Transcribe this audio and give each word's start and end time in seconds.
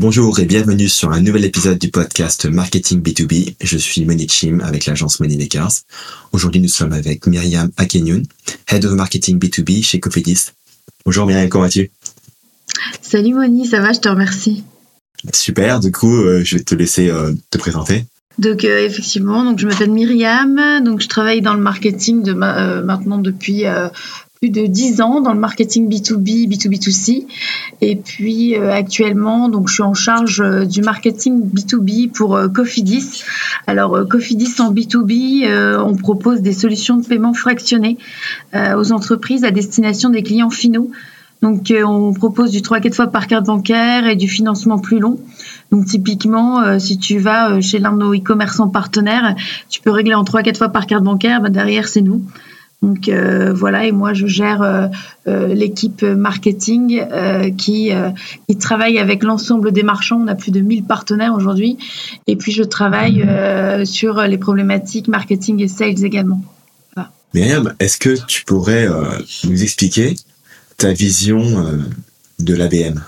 Bonjour 0.00 0.40
et 0.40 0.46
bienvenue 0.46 0.88
sur 0.88 1.12
un 1.12 1.20
nouvel 1.20 1.44
épisode 1.44 1.76
du 1.76 1.90
podcast 1.90 2.46
Marketing 2.46 3.02
B2B. 3.02 3.56
Je 3.60 3.76
suis 3.76 4.02
Monique 4.06 4.32
Chim 4.32 4.60
avec 4.62 4.86
l'agence 4.86 5.20
Moneymakers. 5.20 5.72
Aujourd'hui, 6.32 6.62
nous 6.62 6.70
sommes 6.70 6.94
avec 6.94 7.26
Myriam 7.26 7.70
Akenyun, 7.76 8.22
Head 8.70 8.86
of 8.86 8.92
Marketing 8.92 9.38
B2B 9.38 9.84
chez 9.84 10.00
Cofidis. 10.00 10.52
Bonjour 11.04 11.26
Myriam, 11.26 11.50
comment 11.50 11.64
vas-tu? 11.64 11.90
Salut 13.02 13.34
Moni, 13.34 13.66
ça 13.66 13.80
va, 13.80 13.92
je 13.92 14.00
te 14.00 14.08
remercie. 14.08 14.64
Super, 15.34 15.80
du 15.80 15.92
coup, 15.92 16.16
euh, 16.16 16.40
je 16.44 16.56
vais 16.56 16.64
te 16.64 16.74
laisser 16.74 17.10
euh, 17.10 17.34
te 17.50 17.58
présenter. 17.58 18.06
Donc 18.38 18.64
euh, 18.64 18.86
effectivement, 18.86 19.44
donc 19.44 19.58
je 19.58 19.66
m'appelle 19.66 19.90
Myriam, 19.90 20.82
donc 20.82 21.02
je 21.02 21.08
travaille 21.08 21.42
dans 21.42 21.52
le 21.52 21.60
marketing 21.60 22.22
de 22.22 22.32
maintenant 22.32 23.18
depuis 23.18 23.64
plus 24.40 24.48
de 24.48 24.64
10 24.64 25.02
ans 25.02 25.20
dans 25.20 25.34
le 25.34 25.38
marketing 25.38 25.86
B2B, 25.86 26.48
B2B2C. 26.48 27.26
Et 27.82 27.94
puis 27.94 28.56
euh, 28.56 28.72
actuellement, 28.72 29.50
donc 29.50 29.68
je 29.68 29.74
suis 29.74 29.82
en 29.82 29.92
charge 29.92 30.40
euh, 30.40 30.64
du 30.64 30.80
marketing 30.80 31.42
B2B 31.42 32.10
pour 32.10 32.34
euh, 32.36 32.48
Cofidis. 32.48 33.22
Alors 33.66 34.08
Cofidis 34.08 34.54
en 34.58 34.72
B2B, 34.72 35.46
on 35.84 35.94
propose 35.94 36.40
des 36.40 36.54
solutions 36.54 36.96
de 36.96 37.06
paiement 37.06 37.34
fractionnées 37.34 37.98
aux 38.54 38.92
entreprises 38.92 39.44
à 39.44 39.50
destination 39.50 40.08
des 40.08 40.22
clients 40.22 40.48
finaux. 40.48 40.90
Donc 41.42 41.72
on 41.84 42.14
propose 42.14 42.50
du 42.50 42.62
3 42.62 42.80
4 42.80 42.94
fois 42.94 43.06
par 43.08 43.26
carte 43.26 43.46
bancaire 43.46 44.06
et 44.06 44.16
du 44.16 44.28
financement 44.28 44.78
plus 44.78 44.98
long. 44.98 45.18
Donc 45.70 45.84
typiquement, 45.84 46.78
si 46.78 46.98
tu 46.98 47.18
vas 47.18 47.60
chez 47.60 47.78
l'un 47.78 47.92
de 47.92 47.98
nos 47.98 48.14
e-commerçants 48.14 48.68
partenaires, 48.68 49.36
tu 49.68 49.80
peux 49.80 49.90
régler 49.90 50.14
en 50.14 50.24
3 50.24 50.42
4 50.42 50.56
fois 50.56 50.68
par 50.70 50.86
carte 50.86 51.04
bancaire, 51.04 51.40
bah, 51.42 51.50
derrière 51.50 51.88
c'est 51.88 52.02
nous. 52.02 52.24
Donc 52.82 53.08
euh, 53.08 53.52
voilà, 53.52 53.84
et 53.84 53.92
moi 53.92 54.14
je 54.14 54.26
gère 54.26 54.62
euh, 54.62 54.86
euh, 55.28 55.48
l'équipe 55.48 56.02
marketing 56.02 57.04
qui, 57.58 57.90
qui 58.48 58.56
travaille 58.56 58.98
avec 58.98 59.22
l'ensemble 59.22 59.72
des 59.72 59.82
marchands. 59.82 60.20
On 60.22 60.28
a 60.28 60.34
plus 60.34 60.50
de 60.50 60.60
1000 60.60 60.84
partenaires 60.84 61.34
aujourd'hui. 61.34 61.76
Et 62.26 62.36
puis 62.36 62.52
je 62.52 62.62
travaille 62.62 63.26
sur 63.84 64.22
les 64.22 64.38
problématiques 64.38 65.08
marketing 65.08 65.60
et 65.60 65.68
sales 65.68 66.04
également. 66.04 66.42
Myriam, 67.32 67.74
est-ce 67.78 67.96
que 67.96 68.16
tu 68.26 68.44
pourrais 68.44 68.88
nous 69.44 69.62
expliquer 69.62 70.16
ta 70.76 70.92
vision 70.92 71.40
de 72.38 72.54
l'ABM 72.54 73.00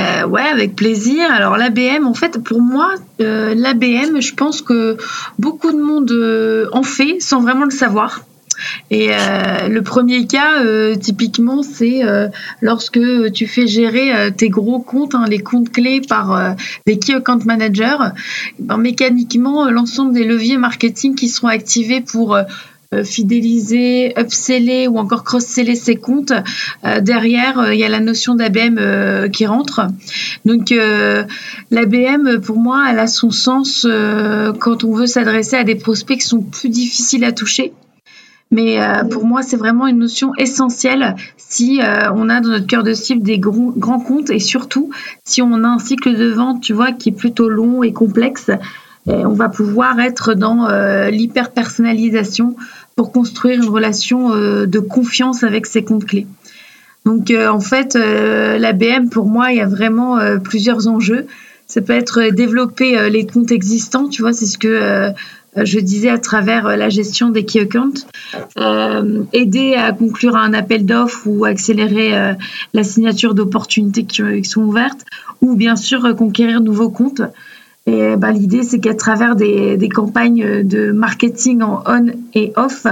euh, 0.00 0.26
ouais, 0.26 0.42
avec 0.42 0.76
plaisir. 0.76 1.30
Alors 1.30 1.56
l'ABM, 1.56 2.06
en 2.06 2.14
fait, 2.14 2.38
pour 2.42 2.60
moi, 2.60 2.94
euh, 3.20 3.54
l'ABM, 3.54 4.20
je 4.20 4.34
pense 4.34 4.62
que 4.62 4.96
beaucoup 5.38 5.72
de 5.72 5.80
monde 5.80 6.10
euh, 6.10 6.68
en 6.72 6.82
fait 6.82 7.20
sans 7.20 7.40
vraiment 7.40 7.64
le 7.64 7.70
savoir. 7.70 8.22
Et 8.90 9.08
le 9.08 9.80
premier 9.80 10.28
cas, 10.28 10.64
typiquement, 10.94 11.64
c'est 11.64 12.02
lorsque 12.60 13.00
tu 13.32 13.48
fais 13.48 13.66
gérer 13.66 14.32
tes 14.32 14.48
gros 14.48 14.78
comptes, 14.78 15.16
hein, 15.16 15.24
les 15.28 15.40
comptes 15.40 15.72
clés 15.72 16.00
par 16.00 16.54
des 16.86 17.00
key 17.00 17.14
account 17.14 17.40
managers. 17.44 17.96
Ben, 18.60 18.76
mécaniquement, 18.76 19.68
l'ensemble 19.68 20.14
des 20.14 20.22
leviers 20.22 20.56
marketing 20.56 21.16
qui 21.16 21.28
seront 21.28 21.48
activés 21.48 22.00
pour 22.00 22.38
fidéliser, 23.02 24.12
upseller 24.18 24.86
ou 24.88 24.98
encore 24.98 25.24
cross-seller 25.24 25.74
ses 25.74 25.96
comptes, 25.96 26.32
euh, 26.84 27.00
derrière, 27.00 27.58
euh, 27.58 27.74
il 27.74 27.80
y 27.80 27.84
a 27.84 27.88
la 27.88 28.00
notion 28.00 28.34
d'ABM 28.34 29.30
qui 29.30 29.46
rentre. 29.46 29.80
Donc 30.44 30.72
l'ABM, 31.70 32.40
pour 32.40 32.58
moi, 32.58 32.86
elle 32.90 32.98
a 32.98 33.06
son 33.06 33.30
sens 33.30 33.86
quand 34.60 34.84
on 34.84 34.94
veut 34.94 35.06
s'adresser 35.06 35.56
à 35.56 35.64
des 35.64 35.74
prospects 35.74 36.18
qui 36.18 36.26
sont 36.26 36.40
plus 36.42 36.68
difficiles 36.68 37.24
à 37.24 37.32
toucher. 37.32 37.72
Mais 38.50 38.78
pour 39.10 39.24
moi, 39.24 39.42
c'est 39.42 39.56
vraiment 39.56 39.86
une 39.86 39.98
notion 39.98 40.32
essentielle 40.36 41.16
si 41.36 41.80
on 42.14 42.28
a 42.28 42.40
dans 42.40 42.50
notre 42.50 42.66
cœur 42.66 42.82
de 42.82 42.92
cible 42.92 43.22
des 43.22 43.38
grands 43.38 44.00
comptes 44.00 44.30
et 44.30 44.38
surtout 44.38 44.90
si 45.24 45.42
on 45.42 45.64
a 45.64 45.68
un 45.68 45.78
cycle 45.78 46.16
de 46.16 46.26
vente, 46.26 46.60
tu 46.60 46.72
vois, 46.72 46.92
qui 46.92 47.08
est 47.08 47.12
plutôt 47.12 47.48
long 47.48 47.82
et 47.82 47.92
complexe. 47.92 48.50
on 49.06 49.34
va 49.34 49.48
pouvoir 49.48 49.98
être 50.00 50.34
dans 50.34 50.68
l'hyper 51.08 51.50
personnalisation 51.50 52.56
pour 52.96 53.12
construire 53.12 53.62
une 53.62 53.68
relation 53.68 54.32
euh, 54.32 54.66
de 54.66 54.78
confiance 54.78 55.42
avec 55.42 55.66
ses 55.66 55.84
comptes 55.84 56.04
clés. 56.04 56.26
Donc 57.04 57.30
euh, 57.30 57.48
en 57.48 57.60
fait, 57.60 57.96
euh, 57.96 58.58
l'ABM, 58.58 59.08
pour 59.08 59.26
moi, 59.26 59.52
il 59.52 59.58
y 59.58 59.60
a 59.60 59.66
vraiment 59.66 60.18
plusieurs 60.42 60.88
enjeux. 60.88 61.26
Ça 61.66 61.80
peut 61.80 61.94
être 61.94 62.30
développer 62.30 63.08
les 63.08 63.26
comptes 63.26 63.50
existants, 63.50 64.08
tu 64.08 64.20
vois, 64.20 64.34
c'est 64.34 64.46
ce 64.46 64.58
que 64.58 65.12
je 65.56 65.78
disais 65.78 66.10
à 66.10 66.18
travers 66.18 66.76
la 66.76 66.90
gestion 66.90 67.30
des 67.30 67.46
key 67.46 67.60
accounts, 67.60 68.06
aider 69.32 69.74
à 69.74 69.92
conclure 69.92 70.36
un 70.36 70.52
appel 70.52 70.84
d'offres 70.84 71.26
ou 71.26 71.46
accélérer 71.46 72.34
la 72.74 72.84
signature 72.84 73.34
d'opportunités 73.34 74.04
qui, 74.04 74.44
sont 74.44 74.60
ouvertes, 74.60 75.06
ou 75.40 75.56
bien 75.56 75.74
sûr 75.74 76.14
conquérir 76.14 76.60
nouveaux 76.60 76.90
comptes. 76.90 77.22
Et 77.86 78.16
bah, 78.16 78.32
l'idée, 78.32 78.62
c'est 78.62 78.78
qu'à 78.78 78.94
travers 78.94 79.36
des, 79.36 79.76
des, 79.76 79.90
campagnes 79.90 80.62
de 80.62 80.90
marketing 80.90 81.60
en 81.60 81.82
on 81.86 82.06
et 82.32 82.52
off, 82.56 82.86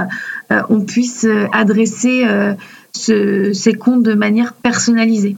euh, 0.53 0.61
on 0.69 0.81
puisse 0.81 1.25
euh, 1.25 1.47
adresser 1.51 2.23
euh, 2.25 2.53
ce, 2.93 3.53
ces 3.53 3.73
comptes 3.73 4.03
de 4.03 4.13
manière 4.13 4.53
personnalisée. 4.53 5.37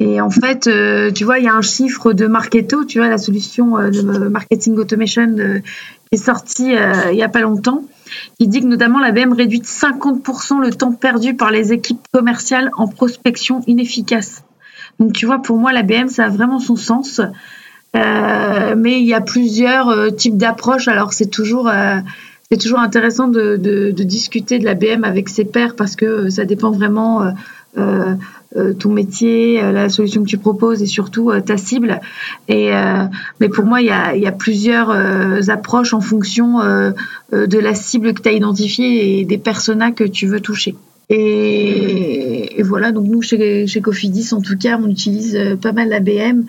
Et 0.00 0.20
en 0.20 0.30
fait, 0.30 0.68
tu 1.14 1.24
vois, 1.24 1.38
il 1.38 1.44
y 1.44 1.48
a 1.48 1.54
un 1.54 1.62
chiffre 1.62 2.12
de 2.12 2.26
Marketo, 2.26 2.84
tu 2.84 2.98
vois, 2.98 3.08
la 3.08 3.16
solution 3.16 3.78
de 3.78 4.28
marketing 4.28 4.76
automation 4.76 5.36
qui 5.36 6.14
est 6.14 6.16
sortie 6.16 6.72
il 6.72 7.14
n'y 7.14 7.22
a 7.22 7.28
pas 7.28 7.40
longtemps, 7.40 7.84
qui 8.38 8.48
dit 8.48 8.60
que 8.60 8.66
notamment 8.66 8.98
la 8.98 9.12
BM 9.12 9.32
réduit 9.32 9.60
de 9.60 9.66
50% 9.66 10.60
le 10.60 10.72
temps 10.72 10.92
perdu 10.92 11.34
par 11.34 11.52
les 11.52 11.72
équipes 11.72 12.04
commerciales 12.12 12.72
en 12.76 12.88
prospection 12.88 13.62
inefficace. 13.68 14.42
Donc, 14.98 15.12
tu 15.12 15.26
vois, 15.26 15.40
pour 15.40 15.58
moi, 15.58 15.72
la 15.72 15.84
BM, 15.84 16.08
ça 16.08 16.24
a 16.24 16.28
vraiment 16.28 16.58
son 16.58 16.76
sens. 16.76 17.20
Euh, 17.94 18.74
mais 18.76 19.00
il 19.00 19.06
y 19.06 19.14
a 19.14 19.20
plusieurs 19.20 19.88
euh, 19.88 20.10
types 20.10 20.36
d'approches. 20.36 20.88
Alors 20.88 21.12
c'est 21.12 21.30
toujours 21.30 21.68
euh, 21.68 21.98
c'est 22.50 22.58
toujours 22.58 22.80
intéressant 22.80 23.28
de, 23.28 23.56
de, 23.56 23.90
de, 23.90 24.02
discuter 24.02 24.58
de 24.58 24.64
la 24.64 24.74
BM 24.74 25.04
avec 25.04 25.28
ses 25.28 25.44
pairs 25.44 25.76
parce 25.76 25.96
que 25.96 26.28
ça 26.28 26.44
dépend 26.44 26.70
vraiment 26.70 27.32
euh, 27.78 28.14
ton 28.78 28.92
métier, 28.92 29.60
la 29.60 29.88
solution 29.88 30.22
que 30.22 30.28
tu 30.28 30.38
proposes 30.38 30.82
et 30.82 30.86
surtout 30.86 31.32
ta 31.40 31.56
cible. 31.56 32.00
Et 32.48 32.70
mais 33.40 33.48
pour 33.48 33.64
moi, 33.64 33.80
il 33.80 33.86
y 33.86 33.90
a, 33.90 34.14
y 34.14 34.26
a 34.26 34.32
plusieurs 34.32 34.90
approches 35.50 35.94
en 35.94 36.00
fonction 36.00 36.58
de 37.32 37.58
la 37.58 37.74
cible 37.74 38.12
que 38.12 38.20
tu 38.22 38.28
as 38.28 38.32
identifiée 38.32 39.18
et 39.18 39.24
des 39.24 39.38
personas 39.38 39.90
que 39.90 40.04
tu 40.04 40.26
veux 40.28 40.40
toucher. 40.40 40.76
Et, 41.10 42.60
et, 42.60 42.62
voilà, 42.62 42.92
donc 42.92 43.06
nous 43.06 43.22
chez, 43.22 43.66
chez 43.66 43.80
Cofidis, 43.80 44.32
en 44.32 44.40
tout 44.40 44.56
cas, 44.56 44.78
on 44.80 44.88
utilise 44.88 45.36
pas 45.60 45.72
mal 45.72 45.88
l'ABM 45.88 46.44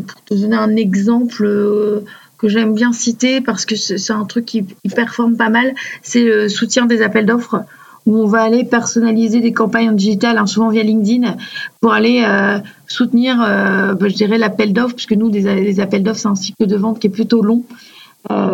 pour 0.00 0.22
te 0.24 0.34
donner 0.34 0.56
un 0.56 0.76
exemple 0.76 1.44
euh, 1.44 2.04
que 2.38 2.48
j'aime 2.48 2.74
bien 2.74 2.92
citer 2.92 3.40
parce 3.40 3.64
que 3.64 3.76
c'est 3.76 4.12
un 4.12 4.24
truc 4.24 4.44
qui, 4.44 4.62
performe 4.94 5.36
pas 5.36 5.48
mal, 5.48 5.74
c'est 6.02 6.24
le 6.24 6.48
soutien 6.48 6.86
des 6.86 7.02
appels 7.02 7.26
d'offres 7.26 7.64
où 8.06 8.18
on 8.18 8.26
va 8.26 8.42
aller 8.42 8.64
personnaliser 8.64 9.40
des 9.40 9.52
campagnes 9.52 9.88
en 9.88 9.92
digital, 9.92 10.36
hein, 10.36 10.46
souvent 10.46 10.68
via 10.68 10.82
LinkedIn, 10.82 11.36
pour 11.80 11.94
aller 11.94 12.22
euh, 12.26 12.58
soutenir, 12.86 13.40
euh, 13.40 13.94
bah, 13.94 14.08
je 14.08 14.14
dirais, 14.14 14.36
l'appel 14.36 14.74
d'offres, 14.74 14.94
puisque 14.94 15.12
nous, 15.12 15.30
les, 15.30 15.80
appels 15.80 16.02
d'offres, 16.02 16.20
c'est 16.20 16.28
un 16.28 16.34
cycle 16.34 16.66
de 16.66 16.76
vente 16.76 17.00
qui 17.00 17.06
est 17.06 17.10
plutôt 17.10 17.42
long. 17.42 17.64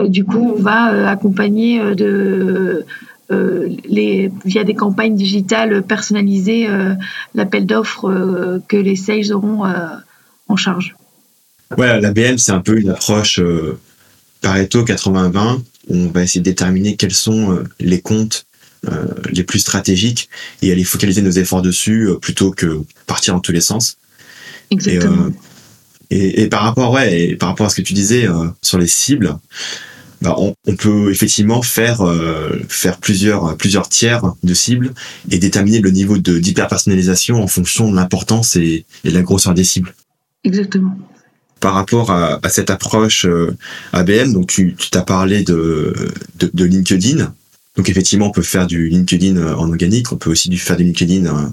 du 0.07 0.25
coup, 0.25 0.55
on 0.57 0.63
va 0.63 1.11
accompagner 1.11 1.97
de, 1.97 2.85
les, 3.29 4.31
via 4.45 4.63
des 4.63 4.75
campagnes 4.75 5.17
digitales 5.17 5.83
personnalisées 5.83 6.69
l'appel 7.35 7.67
d'offres 7.67 8.61
que 8.69 8.77
les 8.77 8.95
sales 8.95 9.33
auront 9.33 9.65
en 10.51 10.57
charge. 10.57 10.95
Ouais, 11.79 12.01
l'ABM, 12.01 12.37
c'est 12.37 12.53
un 12.53 12.61
peu 12.61 12.79
une 12.79 12.91
approche 12.91 13.39
euh, 13.39 13.79
Pareto 14.41 14.85
80-20, 14.85 15.61
où 15.89 15.95
on 15.95 16.09
va 16.09 16.23
essayer 16.23 16.41
de 16.41 16.45
déterminer 16.45 16.97
quels 16.97 17.15
sont 17.15 17.53
euh, 17.53 17.65
les 17.79 18.01
comptes 18.01 18.47
euh, 18.89 19.07
les 19.31 19.45
plus 19.45 19.59
stratégiques 19.59 20.31
et 20.63 20.73
aller 20.73 20.85
focaliser 20.85 21.23
nos 21.23 21.31
efforts 21.31 21.63
dessus 21.63 22.09
euh, 22.09 22.17
plutôt 22.17 22.51
que 22.51 22.81
partir 23.07 23.35
dans 23.35 23.41
tous 23.41 23.53
les 23.53 23.61
sens. 23.61 23.99
Exactement. 24.71 25.31
Et, 26.11 26.43
et, 26.43 26.49
par 26.49 26.63
rapport, 26.63 26.93
ouais, 26.93 27.21
et 27.21 27.37
par 27.37 27.51
rapport 27.51 27.67
à 27.67 27.71
ce 27.71 27.77
que 27.77 27.83
tu 27.83 27.93
disais 27.93 28.27
sur 28.63 28.79
les 28.79 28.89
cibles, 28.89 29.39
bah, 30.23 30.35
on, 30.39 30.55
on, 30.67 30.75
peut 30.75 31.11
effectivement 31.13 31.63
faire 31.63 32.03
faire 32.69 32.99
plusieurs 32.99 33.57
plusieurs 33.57 33.89
tiers 33.89 34.33
de 34.43 34.55
cibles 34.55 34.93
et 35.31 35.39
déterminer 35.39 35.79
le 35.79 35.91
niveau 35.93 36.19
de 36.19 36.41
d'hyper 36.41 36.67
personnalisation 36.67 37.41
en 37.41 37.47
fonction 37.47 37.91
de 37.91 37.97
l'importance 37.97 38.57
et, 38.57 38.87
et 39.05 39.11
de 39.11 39.15
la 39.15 39.23
grosseur 39.23 39.55
des 39.55 39.63
cibles. 39.63 39.95
Exactement 40.43 40.97
par 41.61 41.75
rapport 41.75 42.11
à, 42.11 42.41
cette 42.49 42.71
approche 42.71 43.27
euh, 43.27 43.57
ABM, 43.93 44.33
donc 44.33 44.49
tu 44.49 44.75
t'as 44.91 45.03
parlé 45.03 45.43
de, 45.43 45.95
de, 46.37 46.51
de, 46.53 46.65
LinkedIn. 46.65 47.33
Donc 47.77 47.89
effectivement, 47.89 48.29
on 48.29 48.33
peut 48.33 48.43
faire 48.43 48.67
du 48.67 48.89
LinkedIn 48.89 49.37
euh, 49.37 49.55
en 49.55 49.69
organique, 49.69 50.11
on 50.13 50.17
peut 50.17 50.31
aussi 50.31 50.55
faire 50.57 50.77
du 50.77 50.85
LinkedIn 50.85 51.27
euh, 51.27 51.49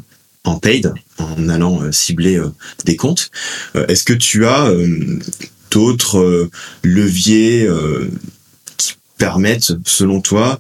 en 0.46 0.58
paid, 0.60 0.94
en 1.18 1.50
allant 1.50 1.92
cibler 1.92 2.42
des 2.86 2.96
comptes. 2.96 3.32
Est-ce 3.90 4.06
que 4.06 4.14
tu 4.14 4.46
as 4.46 4.72
d'autres 5.72 6.50
leviers 6.84 7.68
qui 8.78 8.94
permettent, 9.18 9.74
selon 9.86 10.22
toi, 10.22 10.58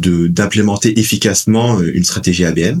d'implémenter 0.00 0.98
efficacement 0.98 1.80
une 1.80 2.02
stratégie 2.02 2.44
ABM 2.44 2.80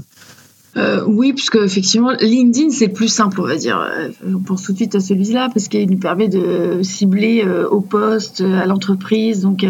euh, 0.76 1.02
oui, 1.06 1.34
puisque 1.34 1.56
effectivement, 1.56 2.12
LinkedIn, 2.18 2.70
c'est 2.70 2.88
plus 2.88 3.08
simple, 3.08 3.40
on 3.40 3.46
va 3.46 3.56
dire. 3.56 3.78
Euh, 3.78 4.08
on 4.26 4.38
pense 4.38 4.62
tout 4.62 4.72
de 4.72 4.78
suite 4.78 4.94
à 4.94 5.00
celui-là 5.00 5.50
parce 5.52 5.68
qu'il 5.68 5.90
nous 5.90 5.98
permet 5.98 6.28
de 6.28 6.80
cibler 6.82 7.44
euh, 7.46 7.68
au 7.68 7.80
poste, 7.80 8.40
à 8.40 8.64
l'entreprise. 8.64 9.42
Donc, 9.42 9.66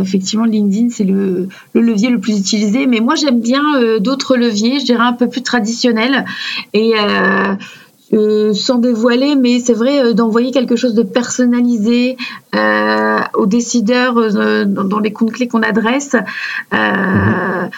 effectivement, 0.00 0.46
LinkedIn, 0.46 0.88
c'est 0.90 1.04
le, 1.04 1.48
levier 1.74 2.08
le 2.08 2.20
plus 2.20 2.38
utilisé. 2.38 2.86
Mais 2.86 3.00
moi, 3.00 3.16
j'aime 3.16 3.40
bien 3.40 3.62
d'autres 4.00 4.36
leviers, 4.36 4.80
je 4.80 4.86
dirais 4.86 5.04
un 5.04 5.12
peu 5.12 5.28
plus 5.28 5.42
traditionnels. 5.42 6.24
Et. 6.72 6.92
sans 8.54 8.78
dévoiler, 8.78 9.36
mais 9.36 9.60
c'est 9.60 9.74
vrai 9.74 10.14
d'envoyer 10.14 10.50
quelque 10.50 10.76
chose 10.76 10.94
de 10.94 11.02
personnalisé 11.02 12.16
aux 12.54 13.46
décideurs 13.46 14.32
dans, 14.66 14.98
les 15.00 15.12
comptes 15.12 15.32
clés 15.32 15.48
qu'on 15.48 15.62
adresse. 15.62 16.16
Mhm. 16.72 17.70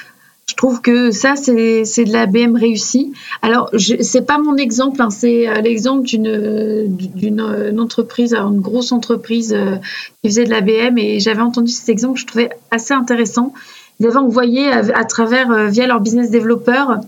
Je 0.61 0.67
trouve 0.67 0.83
que 0.83 1.11
ça, 1.11 1.37
c'est 1.37 2.05
de 2.05 2.13
la 2.13 2.27
BM 2.27 2.55
réussie. 2.55 3.15
Alors, 3.41 3.71
c'est 3.79 4.27
pas 4.27 4.37
mon 4.37 4.59
exemple, 4.59 5.01
hein, 5.01 5.09
c'est 5.09 5.49
euh, 5.49 5.63
l'exemple 5.63 6.05
d'une 6.05 7.79
entreprise, 7.81 8.35
une 8.35 8.61
grosse 8.61 8.93
entreprise 8.93 9.55
euh, 9.55 9.77
qui 10.23 10.29
faisait 10.29 10.45
de 10.45 10.51
la 10.51 10.61
BM 10.61 10.99
et 10.99 11.19
j'avais 11.19 11.41
entendu 11.41 11.73
cet 11.73 11.89
exemple, 11.89 12.21
je 12.21 12.27
trouvais 12.27 12.51
assez 12.71 12.93
intéressant. 12.93 13.55
Ils 14.01 14.07
avaient 14.07 14.19
envoyé 14.19 14.71
à, 14.71 15.05
travers, 15.07 15.51
euh, 15.51 15.69
via 15.69 15.87
leur 15.87 16.01
business 16.01 16.31
développeur, 16.31 16.99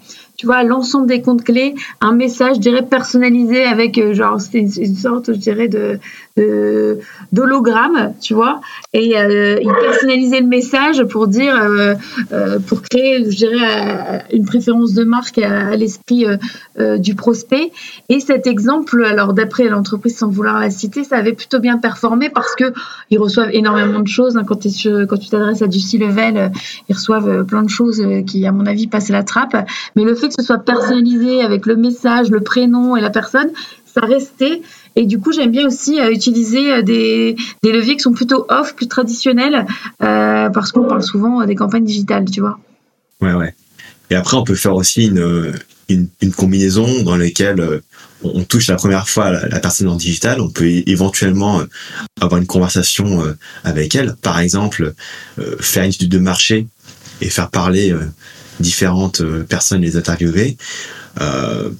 tu 0.43 0.47
vois, 0.47 0.65
l'ensemble 0.65 1.07
des 1.07 1.23
comptes 1.23 1.45
clés, 1.45 1.77
un 2.01 2.15
message, 2.15 2.57
je 2.57 2.61
dirais, 2.61 2.83
personnalisé 2.83 3.63
avec, 3.63 4.13
genre, 4.13 4.41
c'était 4.41 4.59
une, 4.59 4.97
sorte, 4.97 5.33
je 5.33 5.39
dirais, 5.39 5.69
de, 5.69 6.01
d'hologramme, 7.31 8.15
tu 8.21 8.35
vois, 8.35 8.61
et 8.93 9.17
euh, 9.17 9.61
il 9.63 9.71
personnalisait 9.73 10.41
le 10.41 10.49
message 10.49 11.05
pour 11.05 11.29
dire, 11.29 11.55
euh, 11.55 11.95
euh, 12.33 12.59
pour 12.59 12.83
créer, 12.83 13.31
je 13.31 13.37
dirais, 13.37 14.25
une 14.33 14.45
préférence 14.45 14.95
de 14.95 15.05
marque 15.05 15.39
à, 15.39 15.77
l'esprit 15.77 16.27
du 16.99 17.15
prospect. 17.15 17.71
Et 18.09 18.19
cet 18.19 18.49
exemple, 18.49 19.05
alors 19.05 19.35
d'après 19.35 19.69
l'entreprise, 19.69 20.17
sans 20.17 20.29
vouloir 20.29 20.59
la 20.59 20.71
citer, 20.71 21.05
ça 21.05 21.19
avait 21.19 21.35
plutôt 21.35 21.61
bien 21.61 21.79
performé 21.79 22.31
parce 22.31 22.57
que 22.57 22.73
ils 23.11 23.19
reçoivent 23.19 23.51
énormément 23.53 24.01
de 24.01 24.09
choses. 24.09 24.37
Hein. 24.37 24.45
quand, 24.45 24.59
quand 24.65 25.17
tu 25.19 25.29
t'adresses 25.29 25.63
à 25.63 25.69
du 25.69 25.79
C-level, 25.79 26.51
ils 26.89 26.95
reçoivent 26.95 27.45
plein 27.45 27.63
de 27.63 27.71
choses 27.71 28.03
qui, 28.27 28.45
à 28.45 28.53
mon 28.53 28.67
avis, 28.67 28.89
passent 28.89 29.11
la 29.11 29.23
trappe. 29.23 29.57
Mais 29.97 30.05
le 30.05 30.15
fait 30.15 30.32
que 30.35 30.43
ce 30.43 30.47
soit 30.47 30.59
personnalisé 30.59 31.43
avec 31.43 31.67
le 31.67 31.77
message, 31.77 32.31
le 32.31 32.41
prénom 32.41 32.97
et 32.97 33.01
la 33.01 33.11
personne, 33.11 33.51
ça 33.85 34.01
restait 34.01 34.63
et 34.97 35.07
du 35.07 35.19
coup, 35.19 35.33
j'aime 35.33 35.51
bien 35.51 35.67
aussi 35.67 36.01
euh, 36.01 36.11
utiliser 36.11 36.73
euh, 36.73 36.83
des, 36.83 37.37
leviers 37.63 37.97
qui 37.97 38.03
sont 38.03 38.13
plutôt 38.13 38.45
off, 38.49 38.75
plus 38.75 38.89
traditionnels, 38.89 39.67
euh, 40.03 40.51
parce 40.51 40.73
qu'on 40.73 40.85
parle 40.85 41.03
souvent 41.03 41.45
des 41.47 41.55
campagnes 41.55 41.85
digitales, 41.85 42.27
tu 42.31 42.41
vois. 42.41 42.59
Ouais, 43.21 43.33
ouais. 43.33 43.55
Et 44.11 44.15
après, 44.15 44.37
on 44.37 44.45
peut 44.45 44.55
faire 44.55 44.75
aussi 44.75 45.07
une, 45.07 45.55
une, 45.89 46.09
une 46.21 46.33
combinaison 46.33 47.03
dans 47.03 47.17
laquelle 47.17 47.81
on 48.23 48.45
touche 48.45 48.69
la 48.69 48.77
première 48.77 49.09
fois 49.09 49.31
la, 49.31 49.61
personne 49.61 49.89
en 49.89 49.97
digital. 49.97 50.41
On 50.41 50.51
peut 50.51 50.67
éventuellement 50.87 51.63
avoir 52.21 52.39
une 52.39 52.47
conversation 52.47 53.23
avec 53.65 53.95
elle. 53.95 54.17
Par 54.21 54.39
exemple, 54.39 54.93
faire 55.61 55.85
une 55.85 55.91
étude 55.91 56.11
de 56.11 56.19
marché 56.19 56.67
et 57.23 57.31
faire 57.31 57.49
parler 57.49 57.95
différentes 58.61 59.23
personnes, 59.45 59.83
les 59.83 59.97
interviewer. 59.97 60.57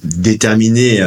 déterminer 0.03 1.01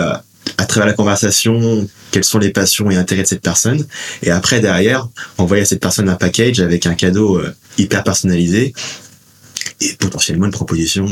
à 0.58 0.64
travers 0.64 0.86
la 0.86 0.92
conversation 0.94 1.88
quelles 2.10 2.24
sont 2.24 2.38
les 2.38 2.50
passions 2.50 2.90
et 2.90 2.96
intérêts 2.96 3.22
de 3.22 3.28
cette 3.28 3.42
personne. 3.42 3.84
Et 4.22 4.30
après, 4.30 4.60
derrière, 4.60 5.08
envoyer 5.38 5.62
à 5.62 5.66
cette 5.66 5.80
personne 5.80 6.08
un 6.08 6.14
package 6.14 6.60
avec 6.60 6.86
un 6.86 6.94
cadeau 6.94 7.38
euh, 7.38 7.54
hyper 7.78 8.04
personnalisé 8.04 8.72
et 9.80 9.92
potentiellement 9.98 10.46
une 10.46 10.52
proposition 10.52 11.06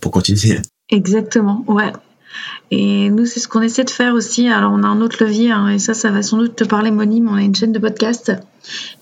pour 0.00 0.10
continuer. 0.10 0.60
Exactement, 0.90 1.64
ouais. 1.66 1.92
Et 2.70 3.10
nous, 3.10 3.26
c'est 3.26 3.38
ce 3.38 3.46
qu'on 3.46 3.62
essaie 3.62 3.84
de 3.84 3.90
faire 3.90 4.14
aussi. 4.14 4.48
Alors, 4.48 4.72
on 4.72 4.82
a 4.82 4.88
un 4.88 5.00
autre 5.00 5.22
levier, 5.22 5.52
hein, 5.52 5.68
et 5.68 5.78
ça, 5.78 5.94
ça 5.94 6.10
va 6.10 6.22
sans 6.22 6.38
doute 6.38 6.56
te 6.56 6.64
parler, 6.64 6.90
Moni, 6.90 7.20
mais 7.20 7.30
on 7.30 7.34
a 7.34 7.42
une 7.42 7.54
chaîne 7.54 7.72
de 7.72 7.78
podcast. 7.78 8.32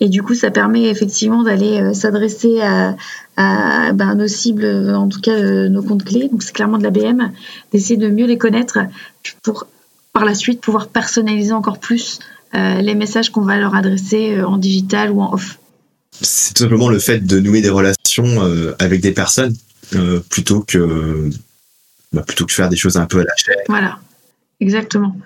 Et 0.00 0.10
du 0.10 0.22
coup, 0.22 0.34
ça 0.34 0.50
permet 0.50 0.84
effectivement 0.84 1.42
d'aller 1.42 1.80
euh, 1.80 1.94
s'adresser 1.94 2.60
à, 2.60 2.94
ben, 3.36 4.14
nos 4.14 4.28
cibles, 4.28 4.66
en 4.94 5.08
tout 5.08 5.20
cas 5.20 5.32
euh, 5.32 5.68
nos 5.68 5.82
comptes 5.82 6.04
clés. 6.04 6.28
Donc, 6.28 6.42
c'est 6.42 6.52
clairement 6.52 6.76
de 6.76 6.82
la 6.82 6.90
BM, 6.90 7.32
d'essayer 7.72 7.96
de 7.96 8.08
mieux 8.08 8.26
les 8.26 8.38
connaître 8.38 8.80
pour 9.42 9.66
par 10.12 10.24
la 10.24 10.34
suite 10.34 10.60
pouvoir 10.60 10.86
personnaliser 10.88 11.52
encore 11.52 11.80
plus 11.80 12.20
euh, 12.54 12.80
les 12.80 12.94
messages 12.94 13.30
qu'on 13.30 13.40
va 13.40 13.56
leur 13.56 13.74
adresser 13.74 14.42
en 14.42 14.58
digital 14.58 15.10
ou 15.10 15.20
en 15.20 15.34
off. 15.34 15.58
C'est 16.20 16.54
tout 16.54 16.62
simplement 16.62 16.88
le 16.88 17.00
fait 17.00 17.26
de 17.26 17.40
nouer 17.40 17.62
des 17.62 17.70
relations 17.70 18.40
avec 18.78 19.00
des 19.00 19.10
personnes 19.10 19.56
plutôt 20.28 20.60
que 20.60 21.30
bah, 22.14 22.22
plutôt 22.26 22.46
que 22.46 22.52
faire 22.52 22.68
des 22.68 22.76
choses 22.76 22.96
un 22.96 23.06
peu 23.06 23.20
à 23.20 23.24
la 23.24 23.36
chaîne. 23.36 23.64
Voilà, 23.68 23.98
exactement. 24.60 25.16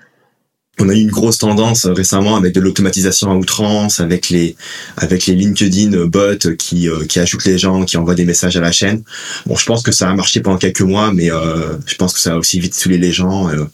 On 0.81 0.87
a 0.87 0.93
eu 0.93 1.01
une 1.01 1.11
grosse 1.11 1.37
tendance 1.37 1.85
récemment 1.85 2.37
avec 2.37 2.53
de 2.53 2.61
l'automatisation 2.61 3.29
à 3.31 3.35
outrance, 3.35 3.99
avec 3.99 4.29
les 4.29 4.55
avec 4.95 5.25
les 5.25 5.35
LinkedIn 5.35 6.05
bots 6.05 6.55
qui 6.57 6.87
euh, 6.89 7.05
qui 7.05 7.19
ajoutent 7.19 7.43
les 7.43 7.57
gens, 7.57 7.83
qui 7.83 7.97
envoient 7.97 8.15
des 8.15 8.23
messages 8.23 8.55
à 8.55 8.61
la 8.61 8.71
chaîne. 8.71 9.03
Bon, 9.45 9.57
je 9.57 9.65
pense 9.65 9.83
que 9.83 9.91
ça 9.91 10.09
a 10.09 10.13
marché 10.13 10.39
pendant 10.39 10.57
quelques 10.57 10.81
mois, 10.81 11.11
mais 11.13 11.31
euh, 11.31 11.77
je 11.85 11.95
pense 11.95 12.13
que 12.13 12.19
ça 12.19 12.33
a 12.33 12.37
aussi 12.37 12.61
vite 12.61 12.73
saoulé 12.75 12.97
les 12.97 13.11
gens. 13.11 13.49
Euh, 13.49 13.65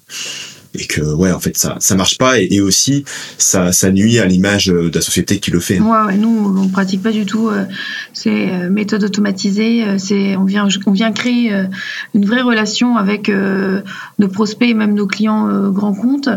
et 0.79 0.85
que 0.85 1.01
ouais 1.01 1.31
en 1.31 1.39
fait 1.39 1.57
ça 1.57 1.77
ça 1.79 1.95
marche 1.95 2.17
pas. 2.17 2.39
Et, 2.39 2.61
aussi 2.65 3.03
ça 3.37 3.71
ça 3.71 3.91
nuit 3.91 4.17
à 4.17 4.25
l'image 4.25 4.67
de 4.67 4.89
la 4.93 5.01
société 5.01 5.39
qui 5.39 5.51
le 5.51 5.59
fait. 5.59 5.79
Ouais, 5.79 6.05
ouais 6.07 6.17
nous 6.17 6.55
on 6.57 6.69
pratique 6.69 7.03
pas 7.03 7.11
du 7.11 7.25
tout 7.25 7.49
euh, 7.49 7.65
ces 8.13 8.49
euh, 8.49 8.69
méthodes 8.69 9.03
automatisées, 9.03 9.83
euh, 9.83 9.97
c'est 9.97 10.35
on 10.35 10.45
vient 10.45 10.67
on 10.85 10.91
vient 10.91 11.11
créer 11.11 11.51
une 12.13 12.25
vraie 12.25 12.41
relation 12.41 12.97
avec 12.97 13.31
nos 14.19 14.27
prospects 14.27 14.69
et 14.69 14.73
même 14.73 14.93
nos 14.93 15.07
clients 15.07 15.69
grands 15.69 15.93
comptes. 15.93 16.29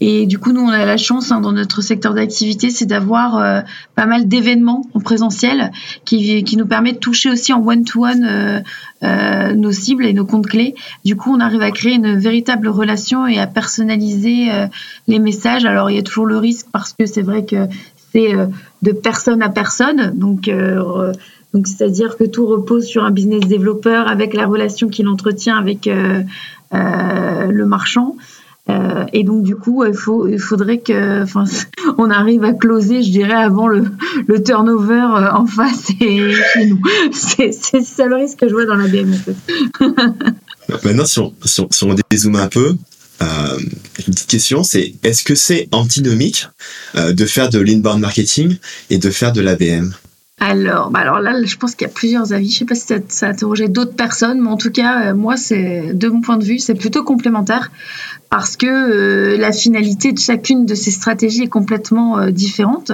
Et 0.00 0.26
du 0.26 0.38
coup 0.38 0.52
nous 0.52 0.62
on 0.62 0.70
a 0.70 0.84
la 0.84 0.96
chance 0.96 1.30
hein, 1.30 1.40
dans 1.40 1.52
notre 1.52 1.82
secteur 1.82 2.14
d'activité 2.14 2.70
c'est 2.70 2.86
d'avoir 2.86 3.64
pas 3.94 4.06
mal 4.06 4.28
d'événements 4.28 4.82
en 4.94 5.00
présentiel 5.00 5.72
qui 6.04 6.42
qui 6.44 6.56
nous 6.56 6.66
permet 6.66 6.92
de 6.92 6.98
toucher 6.98 7.30
aussi 7.30 7.52
en 7.52 7.62
one 7.64 7.84
to 7.84 8.04
one 8.04 8.62
nos 9.02 9.72
cibles 9.72 10.06
et 10.06 10.12
nos 10.12 10.24
comptes 10.24 10.46
clés. 10.46 10.74
Du 11.04 11.16
coup 11.16 11.34
on 11.34 11.40
arrive 11.40 11.62
à 11.62 11.70
créer 11.70 11.94
une 11.94 12.16
véritable 12.16 12.68
relation 12.68 13.26
et 13.26 13.38
à 13.38 13.46
personnaliser 13.46 14.50
euh, 14.50 14.66
les 15.06 15.18
messages. 15.18 15.64
Alors 15.64 15.90
il 15.90 15.96
y 15.96 15.98
a 15.98 16.02
toujours 16.02 16.26
le 16.26 16.38
risque 16.38 16.66
parce 16.72 16.92
que 16.92 17.06
c'est 17.06 17.22
vrai 17.22 17.44
que 17.44 17.66
c'est 18.12 18.34
euh, 18.34 18.46
de 18.82 18.92
personne 18.92 19.42
à 19.42 19.48
personne, 19.48 20.12
donc 20.14 20.48
euh, 20.48 21.12
donc 21.52 21.66
c'est-à-dire 21.66 22.16
que 22.16 22.24
tout 22.24 22.46
repose 22.46 22.84
sur 22.84 23.04
un 23.04 23.10
business 23.10 23.46
développeur 23.46 24.08
avec 24.08 24.34
la 24.34 24.46
relation 24.46 24.88
qu'il 24.88 25.08
entretient 25.08 25.56
avec 25.56 25.88
le 26.72 27.64
marchand. 27.64 28.16
Et 29.12 29.24
donc 29.24 29.42
du 29.42 29.56
coup, 29.56 29.84
il, 29.84 29.94
faut, 29.94 30.26
il 30.26 30.38
faudrait 30.38 30.78
que, 30.78 31.22
enfin, 31.22 31.44
on 31.98 32.10
arrive 32.10 32.44
à 32.44 32.52
closer, 32.52 33.02
je 33.02 33.10
dirais, 33.10 33.32
avant 33.32 33.68
le, 33.68 33.84
le 34.26 34.42
turnover 34.42 35.06
en 35.32 35.46
face 35.46 35.90
et 36.00 36.32
chez 36.52 36.66
nous. 36.66 36.80
C'est 37.12 37.52
ça 37.52 38.06
le 38.06 38.16
risque 38.16 38.40
que 38.40 38.48
je 38.48 38.54
vois 38.54 38.66
dans 38.66 38.76
la 38.76 38.88
BM. 38.88 39.14
Maintenant, 40.84 41.06
si 41.06 41.18
on, 41.20 41.32
si 41.44 41.60
on, 41.60 41.68
si 41.70 41.84
on 41.84 41.94
dézoome 42.10 42.36
un 42.36 42.48
peu, 42.48 42.76
euh, 43.22 43.58
une 44.06 44.12
petite 44.12 44.28
question, 44.28 44.62
c'est 44.62 44.94
est-ce 45.02 45.22
que 45.22 45.34
c'est 45.34 45.68
antinomique 45.72 46.48
euh, 46.96 47.12
de 47.12 47.24
faire 47.24 47.48
de 47.48 47.58
l'inbound 47.58 48.00
marketing 48.00 48.56
et 48.90 48.98
de 48.98 49.10
faire 49.10 49.32
de 49.32 49.40
l'ABM 49.40 49.92
alors, 50.38 50.90
bah 50.90 51.00
alors 51.00 51.20
là, 51.20 51.42
je 51.42 51.56
pense 51.56 51.74
qu'il 51.74 51.86
y 51.86 51.90
a 51.90 51.92
plusieurs 51.92 52.34
avis. 52.34 52.50
Je 52.50 52.58
sais 52.58 52.64
pas 52.66 52.74
si 52.74 52.86
ça, 53.08 53.26
a 53.26 53.30
interrogé 53.30 53.68
d'autres 53.68 53.94
personnes, 53.94 54.42
mais 54.42 54.48
en 54.48 54.58
tout 54.58 54.70
cas, 54.70 55.10
euh, 55.10 55.14
moi, 55.14 55.36
c'est 55.36 55.94
de 55.94 56.08
mon 56.08 56.20
point 56.20 56.36
de 56.36 56.44
vue, 56.44 56.58
c'est 56.58 56.74
plutôt 56.74 57.02
complémentaire 57.04 57.70
parce 58.28 58.56
que 58.56 59.36
la 59.36 59.52
finalité 59.52 60.12
de 60.12 60.18
chacune 60.18 60.66
de 60.66 60.74
ces 60.74 60.90
stratégies 60.90 61.44
est 61.44 61.48
complètement 61.48 62.28
différente. 62.28 62.92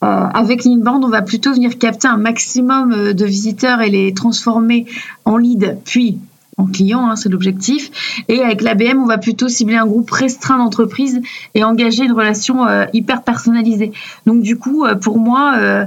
avec 0.00 0.64
l'inbound, 0.64 1.04
on 1.04 1.08
va 1.08 1.22
plutôt 1.22 1.52
venir 1.52 1.78
capter 1.78 2.06
un 2.06 2.18
maximum 2.18 3.12
de 3.12 3.24
visiteurs 3.24 3.80
et 3.80 3.90
les 3.90 4.14
transformer 4.14 4.86
en 5.24 5.36
leads, 5.36 5.78
puis 5.84 6.18
en 6.58 6.66
client, 6.66 7.08
hein, 7.08 7.16
c'est 7.16 7.28
l'objectif. 7.28 8.24
Et 8.28 8.42
avec 8.42 8.60
l'ABM, 8.62 9.00
on 9.00 9.06
va 9.06 9.16
plutôt 9.16 9.48
cibler 9.48 9.76
un 9.76 9.86
groupe 9.86 10.10
restreint 10.10 10.58
d'entreprises 10.58 11.20
et 11.54 11.64
engager 11.64 12.04
une 12.04 12.12
relation 12.12 12.66
euh, 12.66 12.84
hyper 12.92 13.22
personnalisée. 13.22 13.92
Donc 14.26 14.42
du 14.42 14.58
coup, 14.58 14.84
euh, 14.84 14.96
pour 14.96 15.18
moi, 15.18 15.54
euh, 15.56 15.86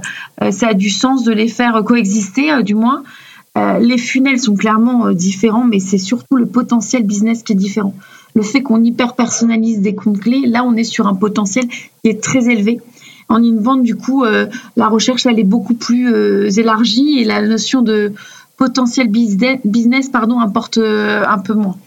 ça 0.52 0.70
a 0.70 0.74
du 0.74 0.90
sens 0.90 1.24
de 1.24 1.34
les 1.34 1.50
faire 1.50 1.84
coexister, 1.84 2.64
du 2.64 2.74
moins. 2.74 3.04
les 3.56 3.98
funnels 3.98 4.40
sont 4.40 4.56
clairement 4.56 5.12
différents, 5.12 5.66
mais 5.66 5.80
c'est 5.80 5.98
surtout 5.98 6.38
le 6.38 6.46
potentiel 6.46 7.04
business 7.04 7.44
qui 7.44 7.52
est 7.52 7.56
différent. 7.56 7.94
Le 8.34 8.44
fait 8.44 8.62
qu'on 8.62 8.82
hyper 8.82 9.14
personnalise 9.14 9.82
des 9.82 9.94
comptes 9.94 10.22
clés, 10.22 10.44
là, 10.48 10.64
on 10.64 10.76
est 10.78 10.86
sur 10.86 11.06
un 11.06 11.16
potentiel 11.16 11.68
qui 11.68 12.10
est 12.10 12.24
très 12.24 12.50
élevé. 12.50 12.80
En 13.28 13.44
inbound, 13.44 13.84
du 13.84 13.96
coup, 13.96 14.24
la 14.24 14.88
recherche, 14.88 15.26
elle 15.26 15.40
est 15.40 15.44
beaucoup 15.44 15.74
plus 15.74 16.58
élargie 16.58 17.20
et 17.20 17.26
la 17.26 17.42
notion 17.42 17.82
de 17.82 18.14
potentiel 18.62 19.08
business 19.10 20.10
pardon, 20.10 20.40
importe 20.40 20.78
euh, 20.78 21.24
un 21.28 21.40
peu 21.40 21.56
moins. 21.56 21.78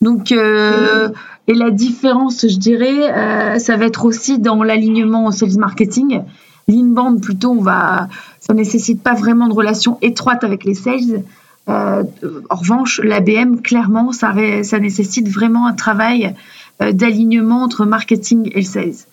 Donc, 0.00 0.32
euh, 0.32 1.10
et 1.46 1.52
la 1.52 1.70
différence, 1.70 2.46
je 2.48 2.56
dirais, 2.56 3.12
euh, 3.14 3.58
ça 3.58 3.76
va 3.76 3.84
être 3.84 4.06
aussi 4.06 4.38
dans 4.38 4.62
l'alignement 4.62 5.26
au 5.26 5.30
sales 5.30 5.58
marketing. 5.58 6.22
L'inbound, 6.68 7.20
plutôt, 7.20 7.50
on 7.50 7.60
va, 7.60 8.08
ça 8.40 8.54
nécessite 8.54 9.02
pas 9.02 9.12
vraiment 9.12 9.46
de 9.46 9.52
relation 9.52 9.98
étroite 10.00 10.42
avec 10.42 10.64
les 10.64 10.72
sales. 10.72 11.22
en 11.68 12.56
revanche, 12.62 12.98
l'ABM, 13.04 13.56
clairement, 13.60 14.12
ça, 14.12 14.32
ça 14.62 14.78
nécessite 14.78 15.28
vraiment 15.28 15.66
un 15.66 15.74
travail 15.74 16.34
d'alignement 16.80 17.62
entre 17.62 17.84
marketing 17.84 18.50
et 18.54 18.62
sales. 18.62 19.04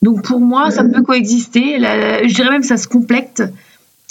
Donc 0.00 0.22
pour 0.22 0.40
moi, 0.40 0.70
ça 0.70 0.82
peut 0.82 1.02
coexister. 1.02 1.78
je 1.78 2.34
dirais 2.34 2.50
même 2.52 2.62
que 2.62 2.66
ça 2.66 2.78
se 2.78 2.88
complète. 2.88 3.42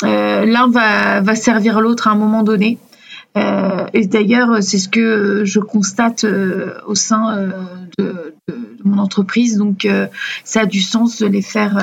L'un 0.03 0.69
va, 0.69 1.35
servir 1.35 1.81
l'autre 1.81 2.07
à 2.07 2.11
un 2.11 2.15
moment 2.15 2.43
donné. 2.43 2.77
Euh, 3.37 3.85
et 3.93 4.05
d'ailleurs, 4.07 4.63
c'est 4.63 4.79
ce 4.79 4.89
que 4.89 5.43
je 5.45 5.59
constate 5.59 6.23
euh, 6.23 6.73
au 6.87 6.95
sein 6.95 7.37
euh, 7.37 7.61
de, 7.97 8.35
mon 8.83 8.99
entreprise. 8.99 9.57
Donc, 9.57 9.87
ça 10.43 10.61
a 10.61 10.65
du 10.65 10.81
sens 10.81 11.19
de 11.19 11.27
les 11.27 11.41
faire, 11.41 11.77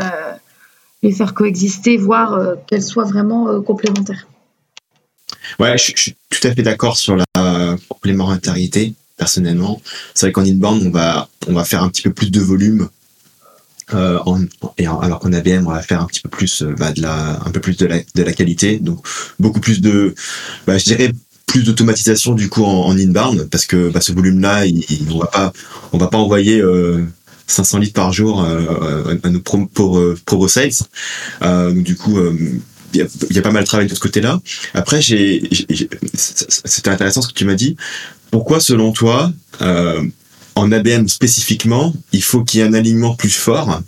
coexister, 1.34 1.96
voire 1.96 2.56
qu'elles 2.66 2.82
soient 2.82 3.04
vraiment 3.04 3.60
complémentaires. 3.60 4.26
Ouais, 5.58 5.76
je, 5.76 5.92
suis 5.94 6.16
tout 6.30 6.48
à 6.48 6.54
fait 6.54 6.62
d'accord 6.62 6.96
sur 6.96 7.16
la 7.16 7.76
complémentarité. 7.88 8.94
Personnellement, 9.16 9.80
c'est 10.14 10.26
vrai 10.26 10.32
qu'en 10.32 10.44
inbound, 10.44 10.90
on 10.94 11.26
on 11.46 11.52
va 11.52 11.64
faire 11.64 11.82
un 11.82 11.88
petit 11.88 12.02
peu 12.02 12.12
plus 12.12 12.30
de 12.30 12.40
volume 12.40 12.88
et 13.92 14.86
alors 14.86 15.18
qu'en 15.20 15.32
ABM 15.32 15.66
on 15.66 15.70
va 15.70 15.82
faire 15.82 16.00
un 16.00 16.06
petit 16.06 16.20
peu 16.20 16.28
plus 16.28 16.62
bah, 16.78 16.92
de 16.92 17.02
la 17.02 17.40
un 17.44 17.50
peu 17.50 17.60
plus 17.60 17.76
de 17.76 17.86
la, 17.86 18.32
qualité 18.32 18.78
donc 18.78 19.06
beaucoup 19.38 19.60
plus 19.60 19.80
de 19.80 20.14
bah, 20.66 20.78
je 20.78 20.84
dirais 20.84 21.12
plus 21.54 21.62
d'automatisation 21.62 22.34
du 22.34 22.48
coup 22.48 22.64
en, 22.64 22.98
inbound 22.98 23.48
parce 23.48 23.66
que 23.66 23.88
bah, 23.88 24.00
ce 24.00 24.12
volume-là, 24.12 24.66
il, 24.66 24.84
on 25.12 25.18
va 25.18 25.26
pas, 25.26 25.52
on 25.92 25.98
va 25.98 26.08
pas 26.08 26.18
envoyer 26.18 26.60
500 27.46 27.78
euh, 27.78 27.80
litres 27.80 27.94
par 27.94 28.12
jour 28.12 28.42
euh, 28.42 29.16
à 29.22 29.30
nos 29.30 29.40
pro, 29.40 29.66
pour, 29.66 29.98
euh, 29.98 30.18
pro 30.26 30.48
sales. 30.48 30.72
donc 31.40 31.84
du 31.84 31.94
coup, 31.96 32.18
il 32.92 33.00
y, 33.30 33.38
a, 33.38 33.42
pas 33.42 33.52
mal 33.52 33.62
de 33.62 33.68
travail 33.68 33.86
de 33.86 33.94
ce 33.94 34.00
côté-là. 34.00 34.40
Après, 34.72 35.00
j'ai, 35.00 35.48
c'était 36.12 36.90
intéressant 36.90 37.22
ce 37.22 37.28
que 37.28 37.34
tu 37.34 37.44
m'as 37.44 37.54
dit. 37.54 37.76
Pourquoi, 38.32 38.58
selon 38.58 38.90
toi, 38.90 39.32
en 40.54 40.72
ABM 40.72 41.08
spécifiquement, 41.08 41.92
il 42.12 42.22
faut 42.22 42.44
qu'il 42.44 42.60
y 42.60 42.62
ait 42.62 42.66
un 42.66 42.74
alignement 42.74 43.14
plus 43.14 43.34
fort 43.34 43.80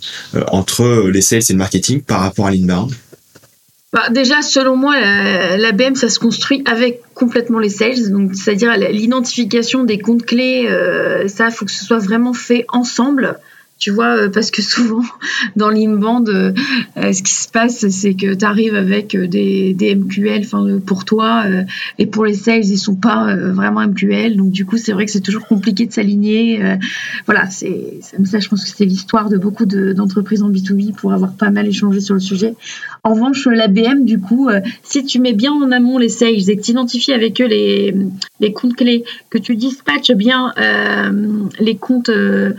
entre 0.51 1.09
les 1.09 1.21
sales 1.21 1.41
et 1.49 1.53
le 1.53 1.57
marketing 1.57 2.01
par 2.01 2.19
rapport 2.21 2.47
à 2.47 2.51
l'inbound. 2.51 2.93
Bah, 3.93 4.09
déjà, 4.09 4.41
selon 4.41 4.75
moi, 4.75 4.99
l'ABM, 5.57 5.95
ça 5.95 6.09
se 6.09 6.19
construit 6.19 6.61
avec 6.65 7.01
complètement 7.13 7.59
les 7.59 7.69
sales, 7.69 7.95
c'est-à-dire 8.33 8.77
l'identification 8.77 9.85
des 9.85 9.97
comptes 9.97 10.25
clés, 10.25 10.67
euh, 10.67 11.27
ça, 11.27 11.49
faut 11.49 11.65
que 11.65 11.71
ce 11.71 11.83
soit 11.83 11.97
vraiment 11.97 12.33
fait 12.33 12.65
ensemble 12.67 13.39
tu 13.79 13.91
vois, 13.91 14.17
euh, 14.17 14.29
parce 14.29 14.51
que 14.51 14.61
souvent, 14.61 15.03
dans 15.55 15.69
l'inbound, 15.69 16.29
euh, 16.29 16.53
euh, 16.97 17.13
ce 17.13 17.21
qui 17.21 17.33
se 17.33 17.47
passe, 17.49 17.87
c'est 17.89 18.15
que 18.15 18.33
tu 18.33 18.45
arrives 18.45 18.75
avec 18.75 19.15
des, 19.15 19.73
des 19.73 19.95
MQL 19.95 20.47
pour 20.85 21.05
toi, 21.05 21.45
et 21.97 22.05
pour 22.05 22.25
les 22.25 22.33
sales, 22.33 22.65
ils 22.65 22.77
sont 22.77 22.95
pas 22.95 23.35
vraiment 23.35 23.81
MQL. 23.81 24.35
Donc, 24.35 24.51
du 24.51 24.65
coup, 24.65 24.77
c'est 24.77 24.91
vrai 24.91 25.05
que 25.05 25.11
c'est 25.11 25.21
toujours 25.21 25.47
compliqué 25.47 25.85
de 25.85 25.91
s'aligner. 25.91 26.77
voilà, 27.25 27.49
c'est 27.49 27.99
ça, 28.25 28.39
je 28.39 28.49
pense 28.49 28.63
que 28.63 28.69
c'est 28.75 28.85
l'histoire 28.85 29.29
de 29.29 29.37
beaucoup 29.37 29.65
d'entreprises 29.65 30.41
en 30.41 30.49
B2B 30.49 30.93
pour 30.93 31.13
avoir 31.13 31.33
pas 31.33 31.49
mal 31.49 31.67
échangé 31.67 31.99
sur 31.99 32.13
le 32.13 32.19
sujet. 32.19 32.55
En 33.03 33.13
revanche, 33.13 33.45
l'ABM, 33.45 34.05
du 34.05 34.19
coup, 34.19 34.49
si 34.83 35.05
tu 35.05 35.19
mets 35.19 35.33
bien 35.33 35.53
en 35.53 35.71
amont 35.71 35.97
les 35.97 36.09
sales 36.09 36.49
et 36.49 36.57
que 36.57 36.61
tu 36.61 36.71
identifies 36.71 37.13
avec 37.13 37.41
eux 37.41 37.47
les, 37.47 37.95
les 38.39 38.53
comptes 38.53 38.75
clés, 38.75 39.03
que 39.29 39.37
tu 39.37 39.55
dispatches 39.55 40.11
bien 40.11 40.53
les 41.59 41.75
comptes 41.75 42.09
euh, 42.09 42.53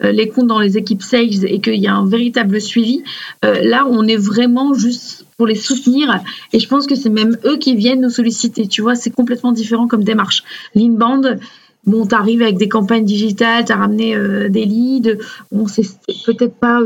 les 0.00 0.28
comptes 0.28 0.46
dans 0.46 0.60
les 0.60 0.76
équipes 0.76 1.02
sales 1.02 1.44
et 1.44 1.60
qu'il 1.60 1.76
y 1.76 1.86
a 1.86 1.94
un 1.94 2.06
véritable 2.06 2.60
suivi, 2.60 3.02
euh, 3.44 3.60
là, 3.62 3.86
on 3.88 4.06
est 4.06 4.16
vraiment 4.16 4.74
juste 4.74 5.26
pour 5.36 5.46
les 5.46 5.54
soutenir. 5.54 6.20
Et 6.52 6.58
je 6.58 6.68
pense 6.68 6.86
que 6.86 6.94
c'est 6.94 7.10
même 7.10 7.36
eux 7.44 7.56
qui 7.56 7.74
viennent 7.74 8.00
nous 8.00 8.10
solliciter. 8.10 8.66
Tu 8.66 8.82
vois, 8.82 8.94
c'est 8.94 9.10
complètement 9.10 9.52
différent 9.52 9.86
comme 9.86 10.04
démarche. 10.04 10.44
L'inbound, 10.74 11.38
bon, 11.86 12.06
tu 12.06 12.14
arrives 12.14 12.42
avec 12.42 12.56
des 12.56 12.68
campagnes 12.68 13.04
digitales, 13.04 13.64
tu 13.64 13.72
as 13.72 13.76
ramené 13.76 14.14
euh, 14.14 14.48
des 14.48 14.64
leads. 14.64 15.18
Bon, 15.52 15.66
c'est 15.66 15.86
peut-être 16.26 16.54
pas 16.54 16.80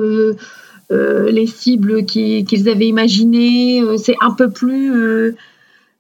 les 0.91 1.47
cibles 1.47 2.05
qu'ils 2.07 2.69
avaient 2.69 2.89
imaginées. 2.89 3.83
c'est 3.99 4.17
un 4.21 4.33
peu 4.33 4.51
plus 4.51 5.35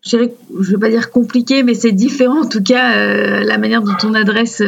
je 0.00 0.16
ne 0.16 0.62
vais 0.62 0.78
pas 0.78 0.88
dire 0.88 1.10
compliqué, 1.10 1.62
mais 1.62 1.74
c'est 1.74 1.92
différent 1.92 2.44
en 2.44 2.48
tout 2.48 2.62
cas 2.62 3.42
la 3.42 3.58
manière 3.58 3.82
dont 3.82 3.96
on 4.04 4.14
adresse 4.14 4.62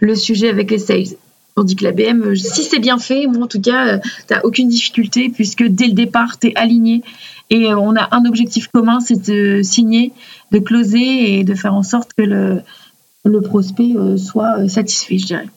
le 0.00 0.14
sujet 0.14 0.50
avec 0.50 0.70
les 0.70 0.78
sales. 0.78 1.16
Tandis 1.54 1.76
que 1.76 1.84
la 1.84 1.92
BM, 1.92 2.22
euh, 2.22 2.34
si 2.34 2.64
c'est 2.64 2.78
bien 2.78 2.98
fait, 2.98 3.26
moi 3.26 3.44
en 3.44 3.46
tout 3.46 3.60
cas, 3.60 3.86
euh, 3.86 3.98
tu 4.26 4.34
n'as 4.34 4.40
aucune 4.42 4.68
difficulté 4.68 5.28
puisque 5.28 5.64
dès 5.64 5.86
le 5.86 5.92
départ, 5.92 6.38
tu 6.38 6.48
es 6.48 6.56
aligné 6.56 7.02
et 7.50 7.66
euh, 7.66 7.76
on 7.76 7.94
a 7.94 8.08
un 8.12 8.24
objectif 8.24 8.68
commun, 8.68 9.00
c'est 9.00 9.28
de 9.28 9.60
signer, 9.62 10.12
de 10.50 10.58
closer 10.58 11.38
et 11.38 11.44
de 11.44 11.54
faire 11.54 11.74
en 11.74 11.82
sorte 11.82 12.12
que 12.16 12.22
le, 12.22 12.62
le 13.26 13.40
prospect 13.42 13.94
soit 14.16 14.66
satisfait, 14.68 15.18
je 15.18 15.26
dirais. 15.26 15.48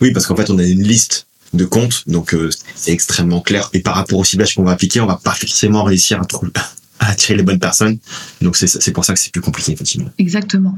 Oui, 0.00 0.12
parce 0.12 0.26
qu'en 0.26 0.36
fait, 0.36 0.50
on 0.50 0.58
a 0.58 0.64
une 0.64 0.82
liste 0.82 1.26
de 1.52 1.64
comptes, 1.64 2.04
donc 2.06 2.36
c'est 2.74 2.92
extrêmement 2.92 3.40
clair. 3.40 3.70
Et 3.72 3.80
par 3.80 3.94
rapport 3.96 4.18
au 4.18 4.24
ciblage 4.24 4.54
qu'on 4.54 4.64
va 4.64 4.72
appliquer, 4.72 5.00
on 5.00 5.06
va 5.06 5.20
pas 5.22 5.32
forcément 5.32 5.82
réussir 5.82 6.20
à, 6.20 6.26
à 7.00 7.10
attirer 7.10 7.36
les 7.36 7.42
bonnes 7.42 7.58
personnes. 7.58 7.98
Donc 8.40 8.56
c'est 8.56 8.92
pour 8.92 9.04
ça 9.04 9.14
que 9.14 9.18
c'est 9.18 9.32
plus 9.32 9.42
compliqué, 9.42 9.72
effectivement. 9.72 10.10
Exactement. 10.18 10.76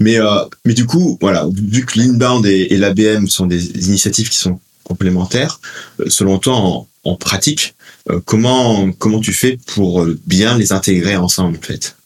Mais, 0.00 0.18
euh, 0.18 0.44
mais 0.64 0.74
du 0.74 0.86
coup, 0.86 1.18
voilà, 1.20 1.46
vu 1.54 1.84
que 1.86 1.98
l'inbound 1.98 2.44
et, 2.46 2.76
l'ABM 2.76 3.26
sont 3.26 3.46
des 3.46 3.86
initiatives 3.86 4.28
qui 4.28 4.36
sont 4.36 4.58
complémentaires, 4.84 5.60
euh, 6.00 6.06
selon 6.08 6.38
toi, 6.38 6.54
en, 6.56 6.88
en 7.04 7.16
pratique, 7.16 7.74
euh, 8.10 8.20
comment, 8.24 8.90
comment 8.92 9.20
tu 9.20 9.32
fais 9.32 9.58
pour 9.66 10.04
bien 10.26 10.58
les 10.58 10.72
intégrer 10.72 11.16
ensemble, 11.16 11.58
en 11.58 11.62
fait? 11.62 11.96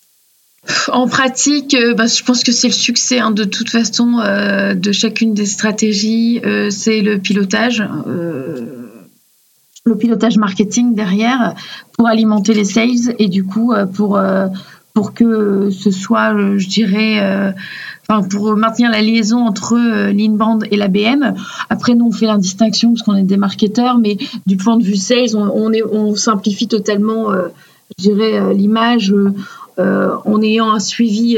En 0.89 1.07
pratique, 1.07 1.77
bah, 1.97 2.07
je 2.07 2.23
pense 2.25 2.43
que 2.43 2.51
c'est 2.51 2.67
le 2.67 2.73
succès 2.73 3.21
hein, 3.21 3.31
de 3.31 3.45
toute 3.45 3.71
façon 3.71 4.17
de 4.75 4.93
chacune 4.93 5.33
des 5.33 5.47
stratégies, 5.47 6.41
c'est 6.71 7.03
le 7.03 7.21
pilotage, 7.21 7.85
le 9.85 9.97
pilotage 9.97 10.39
marketing 10.39 10.97
derrière 10.97 11.55
pour 11.93 12.09
alimenter 12.09 12.53
les 12.53 12.65
sales 12.65 13.15
et 13.21 13.29
du 13.29 13.45
coup 13.45 13.73
pour 13.95 14.19
pour 14.97 15.13
que 15.13 15.69
ce 15.69 15.91
soit, 15.91 16.35
euh, 16.35 16.57
je 16.57 16.69
dirais, 16.69 17.19
euh, 17.21 17.53
pour 18.31 18.57
maintenir 18.57 18.91
la 18.91 19.03
liaison 19.03 19.41
entre 19.41 19.75
euh, 19.75 20.11
l'inbound 20.11 20.67
et 20.71 20.77
la 20.79 20.89
BM. 20.89 21.35
Après, 21.69 21.95
nous, 21.95 22.07
on 22.07 22.13
fait 22.13 22.25
la 22.25 22.39
distinction 22.39 22.95
parce 22.95 23.03
qu'on 23.03 23.15
est 23.15 23.23
des 23.23 23.37
marketeurs, 23.37 23.99
mais 23.99 24.17
du 24.47 24.57
point 24.57 24.79
de 24.79 24.83
vue 24.83 24.97
sales, 24.97 25.37
on, 25.37 25.71
est, 25.75 25.83
on 25.83 26.15
simplifie 26.15 26.67
totalement, 26.67 27.31
je 27.99 28.05
dirais, 28.05 28.55
l'image 28.55 29.15
en 29.77 30.41
ayant 30.41 30.71
un 30.71 30.79
suivi 30.79 31.37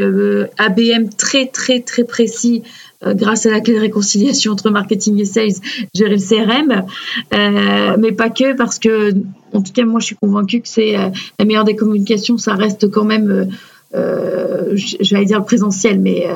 ABM 0.59 1.09
très, 1.17 1.47
très, 1.47 1.81
très 1.81 2.05
précis 2.05 2.63
grâce 3.07 3.47
à 3.47 3.51
la 3.51 3.61
clé 3.61 3.75
de 3.75 3.81
réconciliation 3.81 4.53
entre 4.53 4.71
marketing 4.71 5.19
et 5.21 5.25
sales, 5.25 5.53
gérer 5.95 6.17
le 6.17 6.21
CRM, 6.21 6.87
euh, 7.33 7.97
mais 7.99 8.13
pas 8.13 8.31
que 8.31 8.57
parce 8.57 8.79
que, 8.79 9.13
en 9.53 9.63
tout 9.63 9.73
cas, 9.73 9.85
moi, 9.85 10.01
je 10.01 10.07
suis 10.07 10.17
convaincue 10.17 10.61
que 10.61 10.69
c'est 10.69 10.97
euh, 10.97 11.11
la 11.39 11.45
meilleure 11.45 11.65
des 11.65 11.77
communications, 11.77 12.39
ça 12.39 12.55
reste 12.55 12.91
quand 12.91 13.05
même, 13.05 13.49
j'allais 13.93 15.25
dire 15.25 15.45
présentiel, 15.45 16.01
mais 16.01 16.27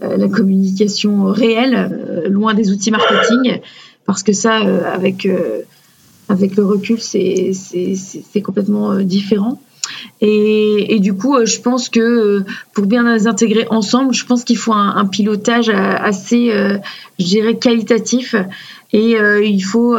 la 0.00 0.28
communication 0.28 1.26
réelle, 1.26 2.26
loin 2.28 2.54
des 2.54 2.70
outils 2.70 2.90
marketing, 2.90 3.60
parce 4.06 4.22
que 4.22 4.32
ça, 4.32 4.56
avec 4.56 5.28
avec 6.28 6.56
le 6.56 6.64
recul, 6.64 7.00
c'est 7.00 7.52
complètement 8.42 9.00
différent. 9.00 9.60
Et, 10.20 10.98
du 11.00 11.14
coup, 11.14 11.36
euh, 11.36 11.44
je 11.44 11.60
pense 11.60 11.88
que 11.88 12.00
euh, 12.00 12.44
pour 12.74 12.86
bien 12.86 13.14
les 13.14 13.26
intégrer 13.26 13.66
ensemble, 13.70 14.14
je 14.14 14.24
pense 14.24 14.44
qu'il 14.44 14.58
faut 14.58 14.72
un, 14.72 15.04
pilotage 15.06 15.68
euh, 15.68 15.72
assez, 15.74 16.52
dirais, 17.18 17.56
qualitatif. 17.56 18.34
Et 18.92 19.16
il 19.42 19.60
faut 19.60 19.96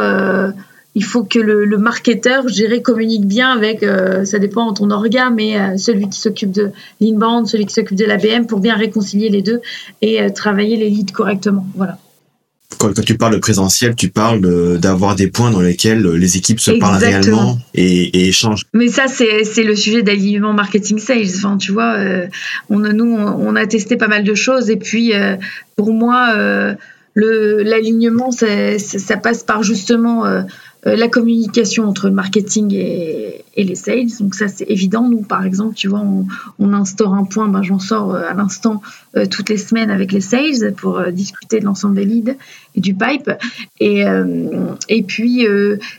il 0.94 1.04
faut 1.04 1.22
que 1.22 1.38
le, 1.38 1.78
marketeur, 1.78 2.48
je 2.48 2.54
dirais, 2.54 2.82
communique 2.82 3.26
bien 3.26 3.50
avec, 3.50 3.84
ça 4.24 4.38
dépend 4.38 4.72
de 4.72 4.78
ton 4.78 4.90
orga, 4.90 5.30
mais 5.30 5.78
celui 5.78 6.08
qui 6.08 6.18
s'occupe 6.18 6.50
de 6.50 6.72
l'inbound, 7.00 7.46
celui 7.46 7.66
qui 7.66 7.74
s'occupe 7.74 7.96
de 7.96 8.04
l'ABM 8.04 8.46
pour 8.46 8.58
bien 8.58 8.74
réconcilier 8.74 9.28
les 9.28 9.42
deux 9.42 9.60
et 10.02 10.32
travailler 10.32 10.76
les 10.76 10.90
leads 10.90 11.12
correctement. 11.12 11.66
Voilà 11.76 11.98
quand, 12.76 12.92
tu 13.00 13.16
parles 13.16 13.34
de 13.34 13.38
présentiel, 13.38 13.94
tu 13.94 14.08
parles 14.08 14.78
d'avoir 14.78 15.16
des 15.16 15.28
points 15.28 15.50
dans 15.50 15.60
lesquels 15.60 16.06
les 16.06 16.36
équipes 16.36 16.60
se 16.60 16.72
parlent 16.72 17.02
réellement 17.02 17.58
et, 17.74 18.28
échangent. 18.28 18.64
Mais 18.74 18.88
ça, 18.88 19.06
c'est 19.08 19.64
le 19.64 19.74
sujet 19.74 20.02
d'alignement 20.02 20.52
marketing 20.52 20.98
sales. 20.98 21.26
Enfin, 21.36 21.56
tu 21.56 21.72
vois, 21.72 21.94
euh, 21.94 22.26
on, 22.68 22.78
nous, 22.78 23.16
on, 23.16 23.56
a 23.56 23.66
testé 23.66 23.96
pas 23.96 24.08
mal 24.08 24.24
de 24.24 24.34
choses 24.34 24.70
et 24.70 24.76
puis, 24.76 25.14
euh, 25.14 25.36
pour 25.76 25.92
moi, 25.92 26.34
euh, 26.36 26.74
l'alignement, 27.14 28.30
ça, 28.30 28.78
ça, 28.78 29.16
passe 29.16 29.42
par 29.42 29.62
justement 29.62 30.24
euh, 30.86 30.94
la 30.94 31.08
communication 31.08 31.86
entre 31.86 32.06
le 32.06 32.14
marketing 32.14 32.72
et, 32.72 33.44
les 33.64 33.74
sales. 33.74 34.08
Donc 34.20 34.34
ça, 34.34 34.48
c'est 34.48 34.68
évident. 34.68 35.08
Nous, 35.08 35.22
par 35.22 35.44
exemple, 35.44 35.74
tu 35.74 35.88
vois, 35.88 36.04
on, 36.58 36.72
instaure 36.72 37.14
un 37.14 37.24
point, 37.24 37.48
ben, 37.48 37.62
j'en 37.62 37.78
sors 37.78 38.14
euh, 38.14 38.28
à 38.28 38.34
l'instant 38.34 38.82
euh, 39.16 39.26
toutes 39.26 39.48
les 39.48 39.56
semaines 39.56 39.90
avec 39.90 40.12
les 40.12 40.20
sales 40.20 40.74
pour 40.76 41.02
discuter 41.10 41.60
de 41.60 41.64
l'ensemble 41.64 41.96
des 41.96 42.04
leads 42.04 42.36
et 42.74 42.80
du 42.80 42.94
pipe. 42.94 43.30
Et, 43.80 44.04
et 44.88 45.02
puis, 45.02 45.46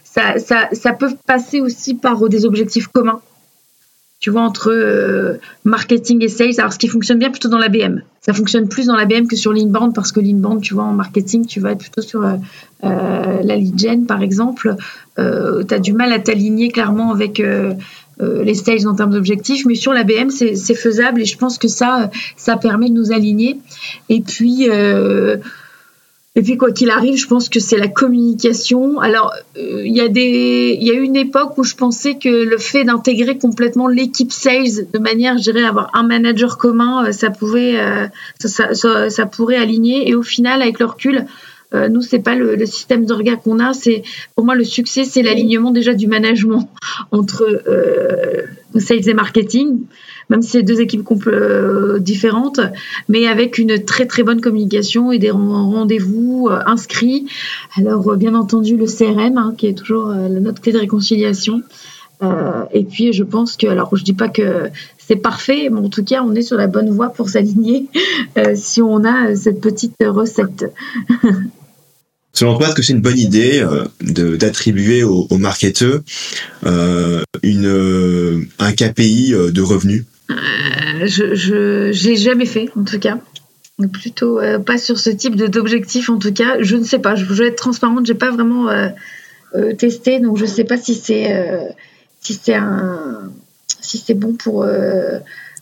ça, 0.04 0.40
ça, 0.40 0.70
ça, 0.72 0.94
peut 0.94 1.12
passer 1.26 1.62
aussi 1.62 1.96
par 1.96 2.30
des 2.30 2.46
objectifs 2.46 2.88
communs. 2.88 3.22
Tu 4.20 4.30
vois, 4.30 4.42
entre 4.42 5.40
marketing 5.64 6.24
et 6.24 6.28
sales. 6.28 6.60
Alors, 6.60 6.74
ce 6.74 6.80
qui 6.80 6.88
fonctionne 6.88 7.20
bien 7.20 7.32
plutôt 7.32 7.50
dans 7.50 7.58
l'ABM. 7.58 8.02
Ça 8.22 8.34
fonctionne 8.34 8.68
plus 8.68 8.88
dans 8.88 8.96
l'ABM 8.96 9.28
que 9.28 9.36
sur 9.36 9.54
l'inbound 9.54 9.96
parce 9.96 10.12
que 10.12 10.20
l'inbound, 10.20 10.62
tu 10.62 10.74
vois, 10.74 10.84
en 10.84 10.94
marketing, 10.94 11.46
tu 11.46 11.60
vas 11.60 11.72
être 11.72 11.80
plutôt 11.80 12.02
sur 12.02 12.22
la 12.82 13.56
lead 13.56 13.80
gen, 13.80 14.06
par 14.06 14.22
exemple. 14.22 14.76
tu 15.16 15.22
as 15.22 15.80
du 15.80 15.94
mal 15.94 16.12
à 16.12 16.20
t'aligner 16.20 16.70
clairement 16.70 17.12
avec 17.12 17.42
euh, 18.22 18.44
les 18.44 18.54
sales 18.54 18.86
en 18.86 18.96
termes 18.96 19.12
d'objectifs, 19.12 19.66
mais 19.66 19.76
sur 19.76 19.94
l'ABM, 19.94 20.30
c'est 20.30 20.76
faisable 20.76 21.22
et 21.22 21.26
je 21.26 21.38
pense 21.38 21.58
que 21.58 21.70
ça, 21.70 22.12
ça 22.36 22.58
permet 22.58 22.90
de 22.90 22.94
nous 22.94 23.14
aligner. 23.14 23.60
Et 24.10 24.20
puis, 24.20 24.68
euh, 24.70 25.38
et 26.36 26.42
puis 26.42 26.58
quoi 26.58 26.72
qu'il 26.72 26.90
arrive, 26.90 27.18
je 27.18 27.28
pense 27.28 27.50
que 27.50 27.60
c'est 27.60 27.78
la 27.78 27.88
communication. 27.88 29.00
Alors, 29.00 29.34
euh, 29.58 29.84
il 29.86 29.96
y 29.96 30.02
a 30.02 30.08
des, 30.08 30.78
il 30.80 30.88
y 30.88 30.92
a 30.92 30.94
une 30.94 31.16
époque 31.16 31.58
où 31.58 31.64
je 31.64 31.76
pensais 31.76 32.16
que 32.16 32.30
le 32.30 32.58
fait 32.58 32.84
d'intégrer 32.84 33.38
complètement 33.38 33.88
l'équipe 33.88 34.32
sales 34.32 34.88
de 34.94 35.00
manière, 35.00 35.38
je 35.38 35.52
dirais, 35.52 35.64
avoir 35.64 35.90
un 35.94 36.04
manager 36.04 36.58
commun, 36.58 37.12
ça 37.12 37.30
pouvait, 37.30 37.78
ça, 38.40 38.74
ça, 38.74 39.10
ça, 39.10 39.26
pourrait 39.26 39.58
aligner. 39.58 40.08
Et 40.08 40.16
au 40.16 40.22
final, 40.22 40.62
avec 40.62 40.80
le 40.80 40.86
recul, 40.86 41.26
euh, 41.74 41.88
nous, 41.88 42.02
c'est 42.02 42.20
pas 42.20 42.36
le, 42.36 42.66
système 42.66 43.06
d'orga 43.06 43.36
qu'on 43.36 43.60
a. 43.60 43.74
C'est 43.74 44.04
pour 44.36 44.46
moi 44.46 44.56
le 44.56 44.64
succès, 44.64 45.04
c'est 45.04 45.22
l'alignement 45.22 45.72
déjà 45.72 45.94
du 45.94 46.08
management 46.08 46.70
entre 47.12 47.44
euh, 47.68 48.80
sales 48.80 49.08
et 49.08 49.14
marketing, 49.14 49.82
même 50.30 50.42
si 50.42 50.52
c'est 50.52 50.64
deux 50.64 50.82
équipes 50.82 51.08
euh, 51.28 52.00
différentes, 52.00 52.60
mais 53.08 53.28
avec 53.28 53.58
une 53.58 53.84
très 53.84 54.06
très 54.06 54.24
bonne 54.24 54.42
communication 54.42 55.12
et 55.12 55.20
des 55.20 55.32
rendez-vous 55.32 56.50
inscrits. 56.66 57.28
Alors 57.76 58.16
bien 58.16 58.36
entendu 58.36 58.78
le 58.78 58.86
CRM, 58.86 59.38
hein, 59.38 59.54
qui 59.58 59.68
est 59.68 59.74
toujours 59.74 60.08
notre 60.08 60.62
clé 60.62 60.72
de 60.72 60.80
réconciliation. 60.80 61.64
et 62.74 62.84
puis 62.84 63.14
je 63.14 63.24
pense 63.24 63.58
que, 63.58 63.68
alors 63.68 63.96
je 63.96 64.04
dis 64.04 64.14
pas 64.14 64.30
que 64.30 64.70
c'est 64.98 65.16
parfait, 65.16 65.70
mais 65.72 65.80
en 65.80 65.90
tout 65.90 66.04
cas 66.04 66.24
on 66.24 66.36
est 66.36 66.42
sur 66.42 66.58
la 66.58 66.68
bonne 66.68 66.90
voie 66.90 67.10
pour 67.10 67.30
s'aligner 67.30 67.88
si 68.56 68.82
on 68.82 69.04
a 69.04 69.36
cette 69.36 69.62
petite 69.62 69.96
recette. 70.02 70.72
Selon 72.34 72.58
toi, 72.58 72.68
est-ce 72.68 72.76
que 72.76 72.82
c'est 72.84 72.94
une 72.94 73.02
bonne 73.02 73.18
idée 73.18 73.60
euh, 73.60 74.38
d'attribuer 74.38 75.04
aux, 75.04 75.28
marketeurs 75.38 76.02
euh, 76.66 77.22
une, 77.44 77.66
euh, 77.66 78.48
un 78.60 78.72
KPI 78.72 79.32
de 79.32 79.62
revenus? 79.62 80.06
Je 80.30 82.08
n'ai 82.08 82.16
jamais 82.16 82.46
fait, 82.46 82.70
en 82.76 82.84
tout 82.84 83.00
cas. 83.00 83.20
Plutôt 83.94 84.40
pas 84.66 84.78
sur 84.78 85.00
ce 85.00 85.10
type 85.10 85.36
d'objectif, 85.36 86.10
en 86.10 86.20
tout 86.20 86.34
cas. 86.34 86.58
Je 86.62 86.76
ne 86.76 86.84
sais 86.84 87.00
pas. 87.00 87.16
Je 87.16 87.26
veux 87.26 87.46
être 87.46 87.56
transparente. 87.56 88.06
J'ai 88.06 88.14
pas 88.14 88.30
vraiment 88.32 88.68
testé, 89.78 90.20
donc 90.20 90.38
je 90.38 90.44
ne 90.44 90.50
sais 90.50 90.66
pas 90.66 90.78
si 90.78 90.96
c'est 90.96 91.76
si 92.20 92.54
un 92.54 93.32
si 93.82 94.14
bon 94.14 94.34
pour 94.34 94.66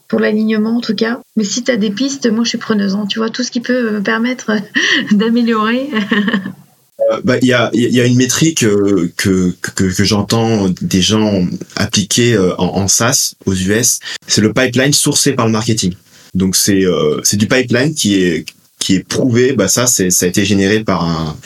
pour 0.07 0.19
l'alignement 0.19 0.77
en 0.77 0.81
tout 0.81 0.95
cas. 0.95 1.21
Mais 1.35 1.43
si 1.43 1.63
tu 1.63 1.71
as 1.71 1.77
des 1.77 1.91
pistes, 1.91 2.29
moi 2.31 2.43
je 2.43 2.49
suis 2.49 2.57
preneuse. 2.57 2.95
Hein. 2.95 3.05
Tu 3.09 3.19
vois, 3.19 3.29
tout 3.29 3.43
ce 3.43 3.51
qui 3.51 3.61
peut 3.61 3.91
me 3.91 4.01
permettre 4.01 4.51
d'améliorer. 5.11 5.89
Euh, 6.99 7.21
bah, 7.23 7.37
il 7.41 7.47
y, 7.47 7.53
a, 7.53 7.69
y 7.73 7.99
a 8.01 8.05
une 8.05 8.15
métrique 8.15 8.63
euh, 8.63 9.11
que, 9.17 9.51
que, 9.61 9.83
que 9.83 10.03
j'entends 10.03 10.67
des 10.81 11.01
gens 11.01 11.45
appliquer 11.75 12.33
euh, 12.33 12.55
en, 12.57 12.81
en 12.81 12.87
SaaS 12.87 13.35
aux 13.45 13.53
US, 13.53 13.99
c'est 14.25 14.41
le 14.41 14.51
pipeline 14.51 14.93
sourcé 14.93 15.33
par 15.33 15.45
le 15.45 15.51
marketing. 15.51 15.93
Donc 16.33 16.55
c'est 16.55 16.83
c'est 17.23 17.37
du 17.37 17.47
pipeline 17.47 17.95
qui 17.95 18.15
est 18.21 18.45
qui 18.79 18.95
est 18.95 19.03
prouvé. 19.07 19.53
Bah 19.53 19.67
ça 19.67 19.87
c'est 19.87 20.09
ça 20.09 20.25
a 20.25 20.29
été 20.29 20.43
généré 20.43 20.83
par 20.83 21.03
un 21.03 21.37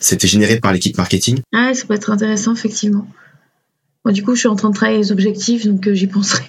c'était 0.00 0.28
généré 0.28 0.58
par 0.58 0.72
l'équipe 0.72 0.96
marketing. 0.98 1.40
Ah 1.54 1.72
ça 1.74 1.84
peut 1.86 1.94
être 1.94 2.10
intéressant 2.10 2.52
effectivement. 2.54 3.06
Du 4.06 4.22
coup 4.22 4.34
je 4.34 4.40
suis 4.40 4.48
en 4.48 4.56
train 4.56 4.70
de 4.70 4.74
travailler 4.74 4.98
les 4.98 5.12
objectifs 5.12 5.64
donc 5.66 5.88
j'y 5.92 6.06
penserai. 6.06 6.44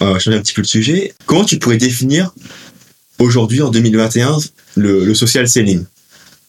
On 0.00 0.12
va 0.12 0.18
changer 0.18 0.36
un 0.36 0.40
petit 0.40 0.54
peu 0.54 0.62
le 0.62 0.66
sujet. 0.66 1.14
Comment 1.26 1.44
tu 1.44 1.58
pourrais 1.58 1.78
définir 1.78 2.32
aujourd'hui, 3.18 3.62
en 3.62 3.70
2021, 3.70 4.38
le, 4.76 5.14
social 5.14 5.48
selling 5.48 5.84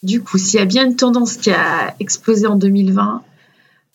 Du 0.03 0.21
coup, 0.21 0.37
s'il 0.37 0.59
y 0.59 0.63
a 0.63 0.65
bien 0.65 0.85
une 0.85 0.95
tendance 0.95 1.37
qui 1.37 1.51
a 1.51 1.95
explosé 1.99 2.47
en 2.47 2.55
2020, 2.55 3.21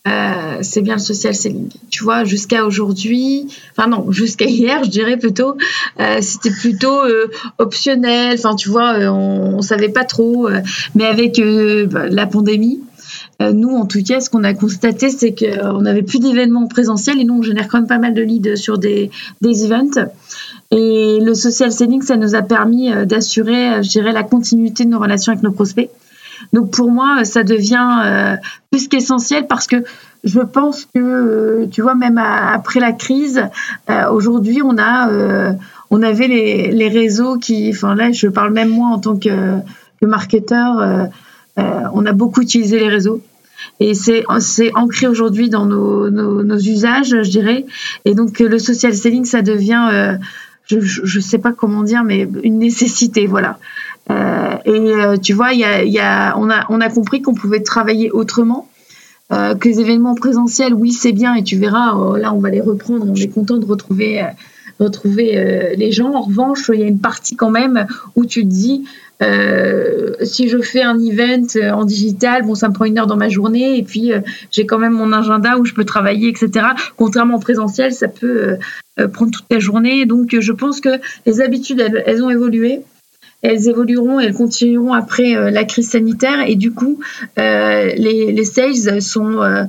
euh, 0.09 0.59
c'est 0.62 0.80
bien 0.80 0.94
le 0.94 1.00
social 1.00 1.35
selling. 1.35 1.68
Tu 1.90 2.04
vois, 2.04 2.24
jusqu'à 2.24 2.64
aujourd'hui, 2.64 3.48
enfin 3.76 3.87
non, 3.87 4.11
jusqu'à 4.11 4.46
hier, 4.46 4.83
je 4.85 4.88
dirais 4.88 5.18
plutôt, 5.18 5.56
euh, 6.00 6.18
c'était 6.22 6.50
plutôt 6.50 7.02
euh, 7.02 7.26
optionnel. 7.59 8.37
Enfin, 8.38 8.54
tu 8.54 8.70
vois, 8.70 8.94
on, 9.11 9.56
on, 9.56 9.62
savait 9.62 9.90
pas 9.90 10.04
trop. 10.04 10.48
mais 10.94 11.04
avec 11.04 11.38
bah, 11.90 12.09
la 12.09 12.26
pandémie, 12.26 12.80
nous, 13.40 13.70
en 13.70 13.87
tout 13.87 14.02
cas, 14.02 14.20
ce 14.20 14.28
qu'on 14.28 14.44
a 14.44 14.52
constaté, 14.52 15.09
c'est 15.11 15.35
qu'on 15.35 15.83
n'avait 15.83 16.02
plus 16.02 16.18
d'événements 16.18 16.66
présentiels 16.66 17.18
et 17.18 17.24
nous, 17.24 17.38
on 17.38 17.42
génère 17.42 17.68
quand 17.68 17.78
même 17.78 17.87
pas 17.87 17.98
mal 17.98 18.14
de 18.14 18.22
leads 18.22 18.56
sur 18.56 18.78
des, 18.78 19.11
des 19.40 19.64
events. 19.64 20.09
Et 20.70 21.18
le 21.20 21.35
social 21.35 21.72
selling, 21.72 22.02
ça 22.02 22.16
nous 22.16 22.37
a 22.37 22.42
permis 22.42 22.92
euh, 22.92 23.04
d'assurer, 23.04 23.74
euh, 23.74 23.83
je 23.83 23.88
dirais, 23.88 24.12
la 24.12 24.22
continuité 24.22 24.85
de 24.85 24.90
nos 24.90 25.00
relations 25.00 25.33
avec 25.33 25.42
nos 25.42 25.50
prospects. 25.50 25.90
Donc 26.52 26.70
pour 26.70 26.90
moi, 26.90 27.24
ça 27.24 27.42
devient 27.42 28.00
euh, 28.04 28.37
plus 28.70 28.87
qu'essentiel 28.88 29.46
parce 29.48 29.66
que 29.66 29.76
je 30.22 30.40
pense 30.40 30.87
que, 30.94 31.66
tu 31.72 31.83
vois, 31.83 31.94
même 31.94 32.18
après 32.18 32.78
la 32.78 32.92
crise, 32.92 33.42
aujourd'hui, 34.11 34.61
on 34.62 34.76
a, 34.78 35.54
on 35.90 36.02
avait 36.02 36.28
les, 36.28 36.72
les, 36.72 36.88
réseaux 36.88 37.38
qui, 37.38 37.70
enfin 37.74 37.94
là, 37.94 38.12
je 38.12 38.28
parle 38.28 38.52
même 38.52 38.68
moi 38.68 38.88
en 38.88 38.98
tant 38.98 39.16
que, 39.16 39.54
que 39.98 40.06
marketeur, 40.06 41.09
on 41.56 42.04
a 42.04 42.12
beaucoup 42.12 42.42
utilisé 42.42 42.78
les 42.78 42.90
réseaux. 42.90 43.22
Et 43.80 43.94
c'est 43.94 44.24
ancré 44.74 45.06
aujourd'hui 45.06 45.48
dans 45.48 45.64
nos, 45.64 46.11
nos, 46.11 46.42
nos, 46.42 46.59
usages, 46.59 47.22
je 47.22 47.30
dirais. 47.30 47.64
Et 48.04 48.14
donc 48.14 48.40
le 48.40 48.59
social 48.59 48.94
selling, 48.94 49.24
ça 49.24 49.40
devient 49.40 50.18
je 50.78 51.16
ne 51.18 51.22
sais 51.22 51.38
pas 51.38 51.52
comment 51.52 51.83
dire, 51.83 52.04
mais 52.04 52.28
une 52.42 52.59
nécessité, 52.59 53.26
voilà. 53.26 53.59
Euh, 54.11 54.56
et 54.64 54.70
euh, 54.70 55.16
tu 55.16 55.33
vois, 55.33 55.52
y 55.52 55.64
a, 55.64 56.35
on, 56.37 56.50
a, 56.50 56.66
on 56.68 56.80
a 56.80 56.88
compris 56.88 57.22
qu'on 57.22 57.35
pouvait 57.35 57.61
travailler 57.61 58.11
autrement. 58.11 58.68
Euh, 59.33 59.54
que 59.54 59.68
les 59.68 59.78
événements 59.78 60.16
présentiels, 60.16 60.74
oui, 60.74 60.90
c'est 60.90 61.12
bien, 61.12 61.37
et 61.37 61.44
tu 61.44 61.56
verras, 61.56 62.18
là, 62.18 62.35
on 62.35 62.40
va 62.40 62.50
les 62.50 62.61
reprendre, 62.61 63.06
on 63.09 63.14
est 63.14 63.28
content 63.28 63.59
de 63.59 63.64
retrouver, 63.64 64.24
retrouver 64.80 65.74
les 65.76 65.92
gens. 65.92 66.14
En 66.14 66.22
revanche, 66.22 66.70
il 66.72 66.80
y 66.80 66.82
a 66.82 66.86
une 66.86 67.00
partie 67.00 67.36
quand 67.36 67.50
même 67.50 67.86
où 68.16 68.26
tu 68.26 68.42
te 68.42 68.48
dis, 68.48 68.84
euh, 69.22 70.14
si 70.22 70.48
je 70.48 70.58
fais 70.58 70.82
un 70.82 70.98
event 70.98 71.46
euh, 71.56 71.70
en 71.72 71.84
digital, 71.84 72.42
bon, 72.42 72.54
ça 72.54 72.68
me 72.68 72.74
prend 72.74 72.86
une 72.86 72.98
heure 72.98 73.06
dans 73.06 73.16
ma 73.16 73.28
journée, 73.28 73.76
et 73.76 73.82
puis 73.82 74.12
euh, 74.12 74.20
j'ai 74.50 74.64
quand 74.64 74.78
même 74.78 74.94
mon 74.94 75.12
agenda 75.12 75.58
où 75.58 75.66
je 75.66 75.74
peux 75.74 75.84
travailler, 75.84 76.28
etc. 76.28 76.66
Contrairement 76.96 77.36
au 77.36 77.40
présentiel, 77.40 77.92
ça 77.92 78.08
peut 78.08 78.56
prendre 79.12 79.30
toute 79.30 79.44
la 79.50 79.58
journée. 79.58 80.06
Donc, 80.06 80.36
je 80.38 80.52
pense 80.52 80.80
que 80.80 80.90
les 81.26 81.40
habitudes, 81.40 81.80
elles, 82.06 82.22
ont 82.22 82.30
évolué. 82.30 82.80
Elles 83.42 83.68
évolueront 83.68 84.20
et 84.20 84.24
elles 84.24 84.34
continueront 84.34 84.92
après 84.92 85.50
la 85.50 85.64
crise 85.64 85.90
sanitaire. 85.90 86.46
Et 86.46 86.54
du 86.54 86.72
coup, 86.72 87.00
les, 87.38 88.32
les, 88.32 88.44
sales 88.44 89.00
sont 89.00 89.66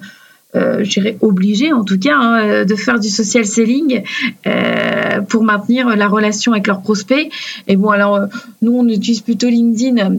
euh, 0.55 0.83
je 0.83 0.89
dirais 0.89 1.17
obligés 1.21 1.71
en 1.71 1.83
tout 1.83 1.97
cas 1.97 2.15
hein, 2.15 2.41
euh, 2.43 2.65
de 2.65 2.75
faire 2.75 2.99
du 2.99 3.09
social 3.09 3.45
selling 3.45 4.03
euh, 4.45 5.21
pour 5.21 5.43
maintenir 5.43 5.95
la 5.95 6.07
relation 6.07 6.51
avec 6.51 6.67
leurs 6.67 6.81
prospects. 6.81 7.31
Et 7.67 7.77
bon 7.77 7.89
alors 7.89 8.15
euh, 8.15 8.25
nous 8.61 8.73
on 8.73 8.87
utilise 8.87 9.21
plutôt 9.21 9.47
LinkedIn 9.47 10.17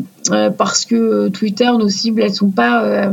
parce 0.56 0.86
que 0.86 1.28
Twitter 1.28 1.70
nos 1.78 1.88
cibles 1.88 2.22
elles 2.22 2.32
sont 2.32 2.50
pas 2.50 3.10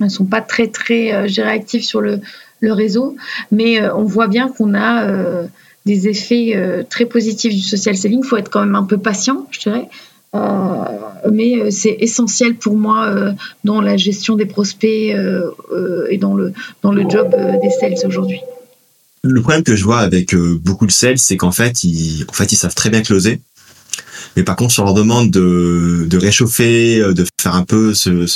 elles 0.00 0.10
sont 0.10 0.24
pas 0.24 0.40
très 0.40 0.68
très 0.68 1.28
je 1.28 1.42
actives 1.42 1.84
sur 1.84 2.00
le, 2.00 2.20
le 2.60 2.72
réseau, 2.72 3.16
mais 3.52 3.86
on 3.90 4.04
voit 4.04 4.26
bien 4.26 4.48
qu'on 4.48 4.74
a 4.74 5.06
des 5.86 6.08
effets 6.08 6.84
très 6.88 7.04
positifs 7.04 7.54
du 7.54 7.60
social 7.60 7.94
selling. 7.94 8.20
Il 8.24 8.26
faut 8.26 8.38
être 8.38 8.50
quand 8.50 8.64
même 8.64 8.74
un 8.74 8.84
peu 8.84 8.98
patient, 8.98 9.46
je 9.50 9.60
dirais. 9.60 9.88
Euh, 10.34 10.40
mais 11.30 11.60
euh, 11.60 11.70
c'est 11.70 11.96
essentiel 12.00 12.56
pour 12.56 12.76
moi 12.76 13.06
euh, 13.06 13.32
dans 13.62 13.80
la 13.80 13.96
gestion 13.96 14.34
des 14.34 14.46
prospects 14.46 15.14
et 16.10 16.18
dans 16.18 16.34
le, 16.34 16.52
dans 16.82 16.92
le 16.92 17.08
job 17.08 17.34
des 17.62 17.70
sales 17.70 18.06
aujourd'hui. 18.06 18.40
Le 19.22 19.40
problème 19.40 19.62
que 19.62 19.74
je 19.74 19.84
vois 19.84 20.00
avec 20.00 20.34
beaucoup 20.36 20.86
de 20.86 20.92
sales, 20.92 21.18
c'est 21.18 21.36
qu'en 21.36 21.52
fait, 21.52 21.82
ils, 21.82 22.26
en 22.28 22.32
fait, 22.32 22.52
ils 22.52 22.56
savent 22.56 22.74
très 22.74 22.90
bien 22.90 23.02
closer. 23.02 23.40
Mais 24.36 24.42
par 24.42 24.56
contre, 24.56 24.72
si 24.72 24.80
on 24.80 24.84
leur 24.84 24.94
demande 24.94 25.30
de, 25.30 26.06
de 26.08 26.18
réchauffer, 26.18 26.98
de 26.98 27.24
faire 27.40 27.54
un 27.54 27.64
peu 27.64 27.94
ce, 27.94 28.26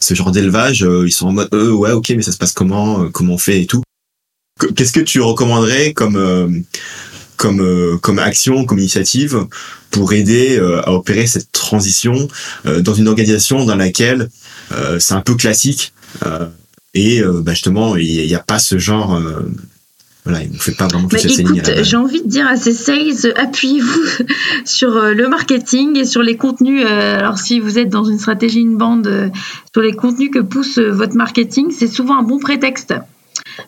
ce 0.00 0.14
genre 0.14 0.30
d'élevage, 0.30 0.86
ils 1.04 1.12
sont 1.12 1.26
en 1.26 1.32
mode 1.32 1.52
ouais, 1.52 1.92
ok, 1.92 2.14
mais 2.16 2.22
ça 2.22 2.32
se 2.32 2.38
passe 2.38 2.52
comment, 2.52 3.10
comment 3.10 3.34
on 3.34 3.38
fait 3.38 3.62
et 3.62 3.66
tout. 3.66 3.82
Qu'est-ce 4.74 4.92
que 4.92 5.00
tu 5.00 5.20
recommanderais 5.20 5.92
comme 5.92 6.64
comme 7.36 7.98
comme 8.00 8.18
action, 8.18 8.64
comme 8.64 8.78
initiative 8.78 9.46
pour 9.94 10.12
aider 10.12 10.58
euh, 10.58 10.82
à 10.84 10.92
opérer 10.92 11.26
cette 11.28 11.52
transition 11.52 12.28
euh, 12.66 12.80
dans 12.80 12.94
une 12.94 13.06
organisation 13.06 13.64
dans 13.64 13.76
laquelle 13.76 14.28
euh, 14.72 14.98
c'est 14.98 15.14
un 15.14 15.20
peu 15.20 15.36
classique 15.36 15.92
et 16.94 17.22
bah 17.24 17.52
justement 17.52 17.96
il 17.96 18.24
n'y 18.24 18.34
a 18.36 18.38
pas 18.38 18.60
ce 18.60 18.78
genre 18.78 19.20
voilà, 20.24 20.38
on 20.48 20.58
fait 20.58 20.72
pas 20.72 20.86
vraiment 20.86 21.08
bah, 21.08 21.18
écoute, 21.18 21.70
J'ai 21.82 21.96
envie 21.96 22.22
de 22.22 22.28
dire 22.28 22.46
à 22.46 22.56
ces 22.56 22.72
sales, 22.72 23.34
appuyez-vous 23.36 24.24
sur 24.64 24.92
le 24.92 25.28
marketing 25.28 25.98
et 25.98 26.04
sur 26.04 26.22
les 26.22 26.36
contenus. 26.36 26.86
alors 26.86 27.38
si 27.38 27.58
vous 27.58 27.80
êtes 27.80 27.88
dans 27.88 28.04
une 28.04 28.20
stratégie 28.20 28.60
une 28.60 28.76
bande 28.76 29.32
sur 29.72 29.82
les 29.82 29.92
contenus 29.92 30.30
que 30.32 30.38
pousse 30.38 30.78
votre 30.78 31.16
marketing, 31.16 31.72
c'est 31.76 31.88
souvent 31.88 32.16
un 32.16 32.22
bon 32.22 32.38
prétexte. 32.38 32.94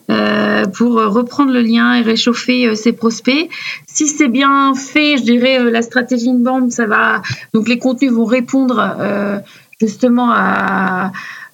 Euh, 0.09 0.65
pour 0.65 0.93
reprendre 0.93 1.51
le 1.51 1.61
lien 1.61 1.93
et 1.95 2.01
réchauffer 2.01 2.67
euh, 2.67 2.75
ses 2.75 2.93
prospects. 2.93 3.49
Si 3.85 4.07
c'est 4.07 4.27
bien 4.27 4.73
fait, 4.73 5.17
je 5.17 5.23
dirais 5.23 5.59
euh, 5.59 5.69
la 5.69 5.81
stratégie 5.81 6.29
inbound, 6.29 6.71
ça 6.71 6.85
va. 6.85 7.21
Donc 7.53 7.67
les 7.67 7.77
contenus 7.77 8.11
vont 8.11 8.25
répondre 8.25 8.97
justement 9.79 10.31
à 10.31 11.11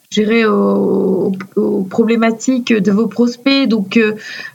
gérer 0.10 0.46
aux, 0.46 1.32
problématiques 1.90 2.72
de 2.72 2.92
vos 2.92 3.08
prospects. 3.08 3.68
Donc, 3.68 4.00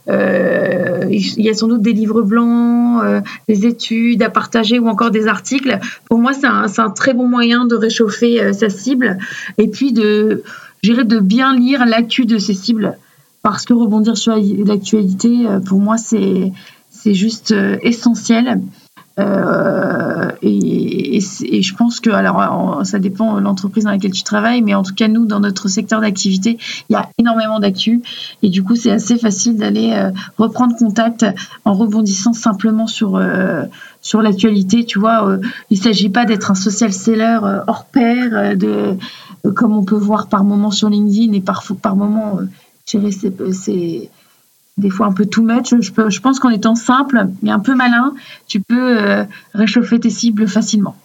il 0.07 1.41
y 1.41 1.49
a 1.49 1.53
sans 1.53 1.67
doute 1.67 1.81
des 1.81 1.93
livres 1.93 2.21
blancs, 2.21 3.03
des 3.47 3.65
études 3.65 4.23
à 4.23 4.29
partager 4.29 4.79
ou 4.79 4.87
encore 4.87 5.11
des 5.11 5.27
articles. 5.27 5.77
Pour 6.07 6.19
moi, 6.19 6.33
c'est 6.33 6.47
un, 6.47 6.65
un, 6.77 6.89
très 6.89 7.13
bon 7.13 7.27
moyen 7.27 7.65
de 7.65 7.75
réchauffer 7.75 8.53
sa 8.53 8.69
cible 8.69 9.17
et 9.57 9.67
puis 9.67 9.91
de, 9.91 10.43
de 10.83 11.19
bien 11.19 11.55
lire 11.55 11.85
l'actu 11.85 12.25
de 12.25 12.37
ces 12.37 12.53
cibles 12.53 12.97
parce 13.41 13.65
que 13.65 13.73
rebondir 13.73 14.17
sur 14.17 14.35
l'actualité, 14.35 15.47
euh, 15.47 15.59
pour 15.59 15.79
moi, 15.79 15.97
c'est 15.97 16.51
c'est 16.89 17.13
juste 17.13 17.51
euh, 17.51 17.77
essentiel. 17.81 18.61
Euh, 19.19 20.31
et, 20.41 21.19
je 21.19 21.75
pense 21.75 21.99
que, 21.99 22.09
alors, 22.09 22.85
ça 22.85 22.99
dépend 22.99 23.35
de 23.35 23.41
l'entreprise 23.41 23.83
dans 23.83 23.91
laquelle 23.91 24.13
tu 24.13 24.23
travailles, 24.23 24.61
mais 24.61 24.75
en 24.75 24.83
tout 24.83 24.93
cas, 24.93 25.09
nous, 25.09 25.25
dans 25.25 25.41
notre 25.41 25.67
secteur 25.67 25.99
d'activité, 25.99 26.57
il 26.89 26.93
y 26.93 26.95
a 26.95 27.09
énormément 27.17 27.59
d'actu. 27.59 28.01
Et 28.43 28.49
du 28.49 28.63
coup, 28.63 28.77
c'est 28.77 28.91
assez 28.91 29.17
facile 29.17 29.57
d'aller 29.57 30.09
reprendre 30.37 30.73
contact 30.77 31.25
en 31.65 31.73
rebondissant 31.73 32.31
simplement 32.31 32.87
sur, 32.87 33.21
sur 33.99 34.21
l'actualité. 34.21 34.85
Tu 34.85 34.99
vois, 34.99 35.37
il 35.69 35.77
ne 35.77 35.83
s'agit 35.83 36.09
pas 36.09 36.23
d'être 36.23 36.51
un 36.51 36.55
social 36.55 36.93
seller 36.93 37.39
hors 37.67 37.85
pair, 37.85 38.55
de, 38.55 38.95
comme 39.53 39.75
on 39.75 39.83
peut 39.83 39.97
voir 39.97 40.27
par 40.27 40.45
moment 40.45 40.71
sur 40.71 40.89
LinkedIn 40.89 41.33
et 41.33 41.41
par, 41.41 41.65
par 41.81 41.97
moment 41.97 42.39
c'est 43.53 44.09
des 44.79 44.89
fois 44.89 45.07
un 45.07 45.11
peu 45.11 45.25
too 45.25 45.43
much. 45.43 45.73
Je, 45.79 46.09
je 46.09 46.19
pense 46.19 46.39
qu'en 46.39 46.49
étant 46.49 46.75
simple 46.75 47.27
mais 47.41 47.51
un 47.51 47.59
peu 47.59 47.75
malin, 47.75 48.13
tu 48.47 48.59
peux 48.61 48.97
euh, 48.97 49.23
réchauffer 49.53 49.99
tes 49.99 50.09
cibles 50.09 50.47
facilement. 50.47 50.95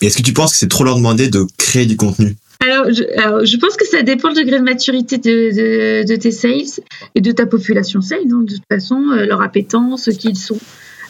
Est-ce 0.00 0.18
que 0.18 0.22
tu 0.22 0.32
penses 0.32 0.52
que 0.52 0.58
c'est 0.58 0.68
trop 0.68 0.84
leur 0.84 0.96
demander 0.96 1.28
de 1.28 1.46
créer 1.58 1.86
du 1.86 1.96
contenu? 1.96 2.36
Alors 2.60 2.92
je, 2.92 3.56
pense 3.56 3.76
que 3.76 3.84
ça 3.84 4.02
dépend 4.02 4.28
du 4.28 4.36
degré 4.36 4.60
de 4.60 4.64
maturité 4.64 5.18
de, 5.18 6.16
tes 6.16 6.30
sales 6.30 6.80
et 7.16 7.20
de 7.20 7.32
ta 7.32 7.44
population 7.44 8.00
sales, 8.00 8.28
donc 8.28 8.46
de 8.46 8.54
toute 8.54 8.64
façon, 8.70 9.02
euh, 9.10 9.26
leur 9.26 9.42
appétence, 9.42 10.08
qui 10.16 10.28
ils 10.28 10.36
sont. 10.36 10.58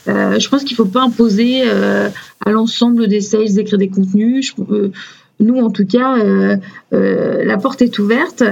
Euh, 0.09 0.41
je 0.41 0.49
pense 0.49 0.65
qu'il 0.65 0.73
ne 0.73 0.77
faut 0.77 0.87
pas 0.87 1.03
imposer 1.03 1.63
à 1.69 2.51
l'ensemble 2.51 3.07
des 3.07 3.21
sales 3.21 3.53
d'écrire 3.53 3.79
des 3.79 3.89
contenus. 3.89 4.55
Je, 4.57 4.91
nous, 5.41 5.59
en 5.59 5.71
tout 5.71 5.87
cas, 5.87 6.19
euh, 6.19 6.57
euh, 6.93 7.45
la 7.45 7.59
porte 7.59 7.83
est 7.83 7.99
ouverte. 7.99 8.45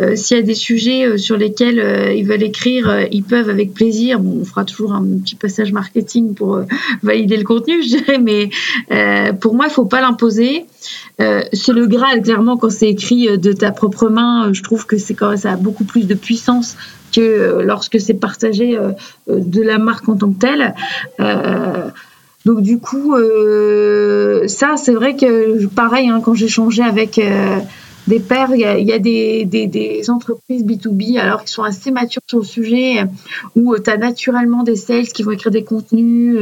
Euh, 0.00 0.14
s'il 0.14 0.36
y 0.36 0.40
a 0.40 0.42
des 0.42 0.54
sujets 0.54 1.16
sur 1.16 1.36
lesquels 1.36 2.14
ils 2.14 2.26
veulent 2.26 2.42
écrire, 2.42 3.06
ils 3.10 3.22
peuvent 3.22 3.48
avec 3.48 3.72
plaisir. 3.72 4.20
on 4.22 4.44
fera 4.44 4.64
toujours 4.64 4.92
un 4.92 5.04
petit 5.22 5.34
passage 5.34 5.72
marketing 5.72 6.34
pour 6.34 6.60
valider 7.02 7.36
le 7.36 7.44
contenu, 7.44 7.82
je 7.82 7.88
dirais, 7.88 8.18
mais 8.18 8.50
pour 9.40 9.54
moi, 9.54 9.66
il 9.68 9.72
faut 9.72 9.86
pas 9.86 10.00
l'imposer. 10.00 10.66
c'est 11.18 11.72
le 11.72 11.86
Graal, 11.86 12.22
clairement, 12.22 12.56
quand 12.56 12.70
c'est 12.70 12.90
écrit 12.90 13.38
de 13.38 13.52
ta 13.52 13.72
propre 13.72 14.08
main, 14.08 14.52
je 14.52 14.62
trouve 14.62 14.86
que 14.86 14.98
c'est 14.98 15.14
quand 15.14 15.36
ça 15.36 15.52
a 15.52 15.56
beaucoup 15.56 15.84
plus 15.84 16.06
de 16.06 16.14
puissance 16.14 16.76
que 17.14 17.62
lorsque 17.64 17.98
c'est 17.98 18.14
partagé 18.14 18.78
de 19.28 19.62
la 19.62 19.78
marque 19.78 20.08
en 20.10 20.16
tant 20.16 20.30
que 20.30 20.38
telle. 20.38 20.74
Donc 22.46 22.62
du 22.62 22.78
coup, 22.78 23.16
euh, 23.16 24.46
ça, 24.46 24.76
c'est 24.76 24.92
vrai 24.92 25.16
que 25.16 25.66
pareil, 25.66 26.08
hein, 26.08 26.20
quand 26.24 26.34
j'ai 26.34 26.46
changé 26.46 26.80
avec 26.80 27.18
euh, 27.18 27.58
des 28.06 28.20
pairs, 28.20 28.50
il 28.54 28.60
y 28.60 28.92
a, 28.92 28.98
des, 29.00 30.10
entreprises 30.10 30.64
B2B 30.64 31.18
alors 31.18 31.42
qui 31.42 31.52
sont 31.52 31.64
assez 31.64 31.90
matures 31.90 32.22
sur 32.28 32.38
le 32.38 32.44
sujet, 32.44 33.02
où 33.56 33.74
euh, 33.74 33.80
tu 33.82 33.90
as 33.90 33.96
naturellement 33.96 34.62
des 34.62 34.76
sales 34.76 35.08
qui 35.08 35.24
vont 35.24 35.32
écrire 35.32 35.50
des 35.50 35.64
contenus 35.64 36.38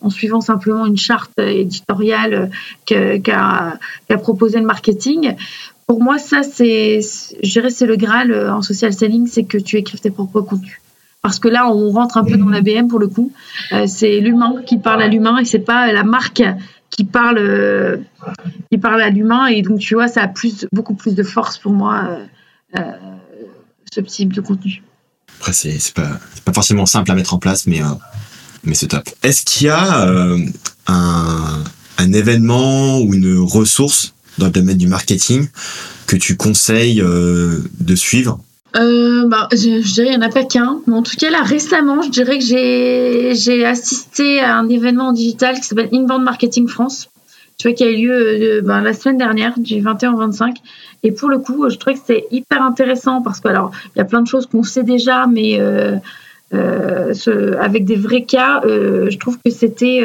en 0.00 0.10
suivant 0.10 0.40
simplement 0.40 0.86
une 0.86 0.96
charte 0.96 1.36
éditoriale 1.40 2.52
qu'a 2.86 3.80
proposé 4.22 4.60
le 4.60 4.64
marketing. 4.64 5.34
Pour 5.88 6.00
moi, 6.00 6.18
ça, 6.18 6.44
c'est, 6.44 7.00
je 7.42 7.50
dirais, 7.50 7.70
c'est 7.70 7.86
le 7.86 7.96
Graal 7.96 8.32
en 8.48 8.62
social 8.62 8.92
selling, 8.92 9.26
c'est 9.26 9.42
que 9.42 9.58
tu 9.58 9.76
écrives 9.76 9.98
tes 9.98 10.12
propres 10.12 10.40
contenus 10.40 10.80
parce 11.28 11.40
que 11.40 11.48
là 11.48 11.70
on 11.70 11.90
rentre 11.90 12.16
un 12.16 12.24
peu 12.24 12.38
dans 12.38 12.48
la 12.48 12.62
BM 12.62 12.88
pour 12.88 12.98
le 12.98 13.06
coup. 13.06 13.30
Euh, 13.72 13.84
c'est 13.86 14.18
l'humain 14.20 14.54
qui 14.66 14.78
parle 14.78 15.02
à 15.02 15.08
l'humain 15.08 15.36
et 15.36 15.44
c'est 15.44 15.58
pas 15.58 15.92
la 15.92 16.02
marque 16.02 16.42
qui 16.88 17.04
parle 17.04 17.36
euh, 17.36 17.98
qui 18.72 18.78
parle 18.78 19.02
à 19.02 19.10
l'humain 19.10 19.46
et 19.46 19.60
donc 19.60 19.78
tu 19.78 19.92
vois 19.92 20.08
ça 20.08 20.22
a 20.22 20.28
plus 20.28 20.66
beaucoup 20.72 20.94
plus 20.94 21.14
de 21.14 21.22
force 21.22 21.58
pour 21.58 21.72
moi 21.72 22.18
euh, 22.78 22.80
ce 23.92 24.00
type 24.00 24.32
de 24.32 24.40
contenu. 24.40 24.82
Après 25.38 25.52
c'est 25.52 25.92
pas 25.92 26.18
pas 26.46 26.54
forcément 26.54 26.86
simple 26.86 27.10
à 27.10 27.14
mettre 27.14 27.34
en 27.34 27.38
place 27.38 27.66
mais 27.66 27.82
mais 28.64 28.72
c'est 28.72 28.88
top. 28.88 29.06
Est-ce 29.22 29.44
qu'il 29.44 29.66
y 29.66 29.70
a 29.70 30.08
un, 30.86 31.64
un 31.98 32.12
événement 32.14 33.00
ou 33.00 33.12
une 33.12 33.36
ressource 33.36 34.14
dans 34.38 34.46
le 34.46 34.52
domaine 34.52 34.78
du 34.78 34.86
marketing 34.86 35.46
que 36.06 36.16
tu 36.16 36.38
conseilles 36.38 37.02
de 37.02 37.94
suivre? 37.94 38.40
Euh, 38.76 39.26
bah, 39.28 39.48
je, 39.52 39.94
dirais 39.94 40.08
il 40.08 40.18
n'y 40.18 40.24
en 40.24 40.28
a 40.28 40.30
pas 40.30 40.44
qu'un. 40.44 40.80
Mais 40.86 40.94
en 40.94 41.02
tout 41.02 41.16
cas, 41.16 41.30
là, 41.30 41.42
récemment, 41.42 42.02
je 42.02 42.10
dirais 42.10 42.38
que 42.38 42.44
j'ai, 42.44 43.64
assisté 43.64 44.40
à 44.40 44.56
un 44.56 44.68
événement 44.68 45.12
digital 45.12 45.56
qui 45.56 45.62
s'appelle 45.62 45.88
Inbound 45.92 46.22
Marketing 46.22 46.68
France. 46.68 47.08
Tu 47.58 47.68
vois, 47.68 47.74
qui 47.74 47.82
a 47.82 47.90
eu 47.90 48.06
lieu 48.06 48.60
ben, 48.62 48.82
la 48.82 48.92
semaine 48.92 49.18
dernière, 49.18 49.58
du 49.58 49.80
21 49.80 50.12
au 50.12 50.18
25. 50.18 50.58
Et 51.02 51.10
pour 51.10 51.28
le 51.28 51.38
coup, 51.38 51.68
je 51.68 51.76
trouvais 51.76 51.94
que 51.94 52.00
c'était 52.06 52.26
hyper 52.30 52.62
intéressant 52.62 53.20
parce 53.20 53.40
que, 53.40 53.48
alors, 53.48 53.72
il 53.94 53.98
y 53.98 54.02
a 54.02 54.04
plein 54.04 54.22
de 54.22 54.28
choses 54.28 54.46
qu'on 54.46 54.62
sait 54.62 54.84
déjà, 54.84 55.26
mais 55.26 55.58
euh, 55.58 55.96
avec 56.52 57.84
des 57.84 57.96
vrais 57.96 58.22
cas, 58.22 58.60
je 58.64 59.16
trouve 59.18 59.38
que 59.44 59.50
c'était, 59.50 60.04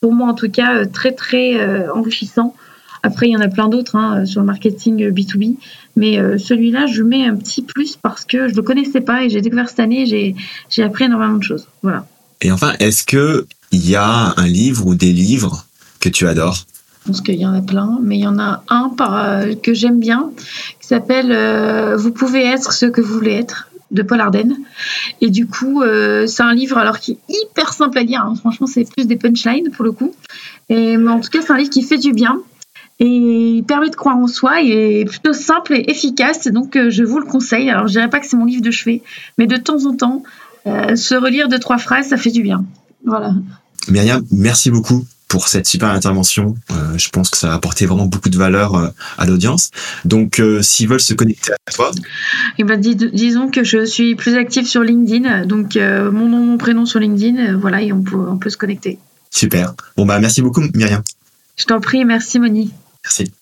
pour 0.00 0.14
moi 0.14 0.28
en 0.28 0.34
tout 0.34 0.50
cas, 0.50 0.86
très, 0.86 1.12
très 1.12 1.88
enrichissant. 1.90 2.54
Après, 3.02 3.28
il 3.28 3.32
y 3.32 3.36
en 3.36 3.40
a 3.40 3.48
plein 3.48 3.68
d'autres 3.68 3.96
hein, 3.96 4.24
sur 4.24 4.40
le 4.40 4.46
marketing 4.46 5.10
B2B. 5.10 5.56
Mais 5.96 6.18
euh, 6.18 6.38
celui-là, 6.38 6.86
je 6.86 7.02
mets 7.02 7.24
un 7.24 7.36
petit 7.36 7.62
plus 7.62 7.96
parce 7.96 8.24
que 8.24 8.48
je 8.48 8.52
ne 8.52 8.56
le 8.56 8.62
connaissais 8.62 9.00
pas 9.00 9.24
et 9.24 9.30
j'ai 9.30 9.40
découvert 9.40 9.68
cette 9.68 9.80
année, 9.80 10.06
j'ai, 10.06 10.34
j'ai 10.68 10.82
appris 10.82 11.04
énormément 11.04 11.36
de 11.36 11.42
choses. 11.42 11.66
Voilà. 11.82 12.06
Et 12.40 12.52
enfin, 12.52 12.74
est-ce 12.78 13.04
qu'il 13.04 13.44
y 13.72 13.96
a 13.96 14.34
un 14.36 14.46
livre 14.46 14.86
ou 14.86 14.94
des 14.94 15.12
livres 15.12 15.66
que 16.00 16.08
tu 16.08 16.26
adores? 16.26 16.64
Je 17.02 17.08
pense 17.08 17.20
qu'il 17.22 17.36
y 17.36 17.46
en 17.46 17.54
a 17.54 17.62
plein, 17.62 17.98
mais 18.02 18.18
il 18.18 18.22
y 18.22 18.26
en 18.26 18.38
a 18.38 18.62
un 18.68 18.90
par, 18.90 19.16
euh, 19.16 19.54
que 19.54 19.74
j'aime 19.74 20.00
bien 20.00 20.30
qui 20.80 20.86
s'appelle 20.86 21.32
euh, 21.32 21.96
Vous 21.96 22.12
pouvez 22.12 22.44
être 22.44 22.72
ce 22.72 22.86
que 22.86 23.00
vous 23.00 23.14
voulez 23.14 23.32
être 23.32 23.68
de 23.90 24.02
Paul 24.02 24.20
Arden. 24.20 24.56
Et 25.20 25.30
du 25.30 25.48
coup, 25.48 25.82
c'est 26.26 26.42
un 26.44 26.54
livre 26.54 26.78
alors 26.78 27.00
qui 27.00 27.12
est 27.12 27.18
hyper 27.28 27.72
simple 27.72 27.98
à 27.98 28.04
lire. 28.04 28.20
Hein. 28.24 28.34
Franchement, 28.38 28.68
c'est 28.68 28.88
plus 28.88 29.08
des 29.08 29.16
punchlines 29.16 29.70
pour 29.72 29.84
le 29.84 29.90
coup. 29.90 30.14
Et, 30.68 30.96
mais 30.96 31.10
en 31.10 31.18
tout 31.18 31.28
cas, 31.28 31.40
c'est 31.42 31.52
un 31.52 31.56
livre 31.56 31.70
qui 31.70 31.82
fait 31.82 31.98
du 31.98 32.12
bien 32.12 32.40
et 33.00 33.06
il 33.06 33.64
permet 33.64 33.88
de 33.88 33.96
croire 33.96 34.16
en 34.16 34.26
soi. 34.26 34.60
Il 34.60 34.72
est 34.72 35.04
plutôt 35.06 35.32
simple 35.32 35.74
et 35.74 35.90
efficace, 35.90 36.46
donc 36.48 36.76
euh, 36.76 36.90
je 36.90 37.02
vous 37.02 37.18
le 37.18 37.24
conseille. 37.24 37.70
Alors 37.70 37.88
je 37.88 37.92
dirais 37.92 38.10
pas 38.10 38.20
que 38.20 38.26
c'est 38.26 38.36
mon 38.36 38.44
livre 38.44 38.62
de 38.62 38.70
chevet, 38.70 39.02
mais 39.38 39.46
de 39.46 39.56
temps 39.56 39.86
en 39.86 39.96
temps, 39.96 40.22
euh, 40.66 40.94
se 40.94 41.14
relire 41.14 41.48
deux 41.48 41.58
trois 41.58 41.78
phrases, 41.78 42.08
ça 42.08 42.18
fait 42.18 42.30
du 42.30 42.42
bien. 42.42 42.64
Voilà. 43.04 43.32
Myriam, 43.88 44.22
merci 44.30 44.70
beaucoup 44.70 45.06
pour 45.28 45.48
cette 45.48 45.66
super 45.66 45.88
intervention. 45.88 46.56
Euh, 46.70 46.98
je 46.98 47.08
pense 47.08 47.30
que 47.30 47.38
ça 47.38 47.52
a 47.52 47.54
apporté 47.54 47.86
vraiment 47.86 48.04
beaucoup 48.04 48.28
de 48.28 48.36
valeur 48.36 48.92
à 49.16 49.26
l'audience. 49.26 49.70
Donc, 50.04 50.42
s'ils 50.60 50.88
veulent 50.88 51.00
se 51.00 51.14
connecter 51.14 51.52
à 51.52 51.72
toi. 51.72 51.92
Eh 52.58 52.64
ben, 52.64 52.78
disons 52.78 53.48
que 53.48 53.64
je 53.64 53.86
suis 53.86 54.16
plus 54.16 54.34
active 54.34 54.66
sur 54.66 54.82
LinkedIn. 54.82 55.46
Donc, 55.46 55.76
mon 55.76 56.28
nom, 56.28 56.44
mon 56.44 56.58
prénom 56.58 56.84
sur 56.84 56.98
LinkedIn. 56.98 57.56
voilà, 57.58 57.80
et 57.80 57.92
on 57.92 58.02
peut, 58.02 58.16
on 58.16 58.38
peut 58.38 58.50
se 58.50 58.56
connecter. 58.56 58.98
Super. 59.30 59.72
Bon, 59.96 60.04
bah, 60.04 60.18
merci 60.18 60.42
beaucoup, 60.42 60.62
Myriam. 60.74 61.02
Je 61.56 61.64
t'en 61.64 61.80
prie. 61.80 62.04
Merci, 62.04 62.40
Moni. 62.40 62.72
Merci. 63.04 63.39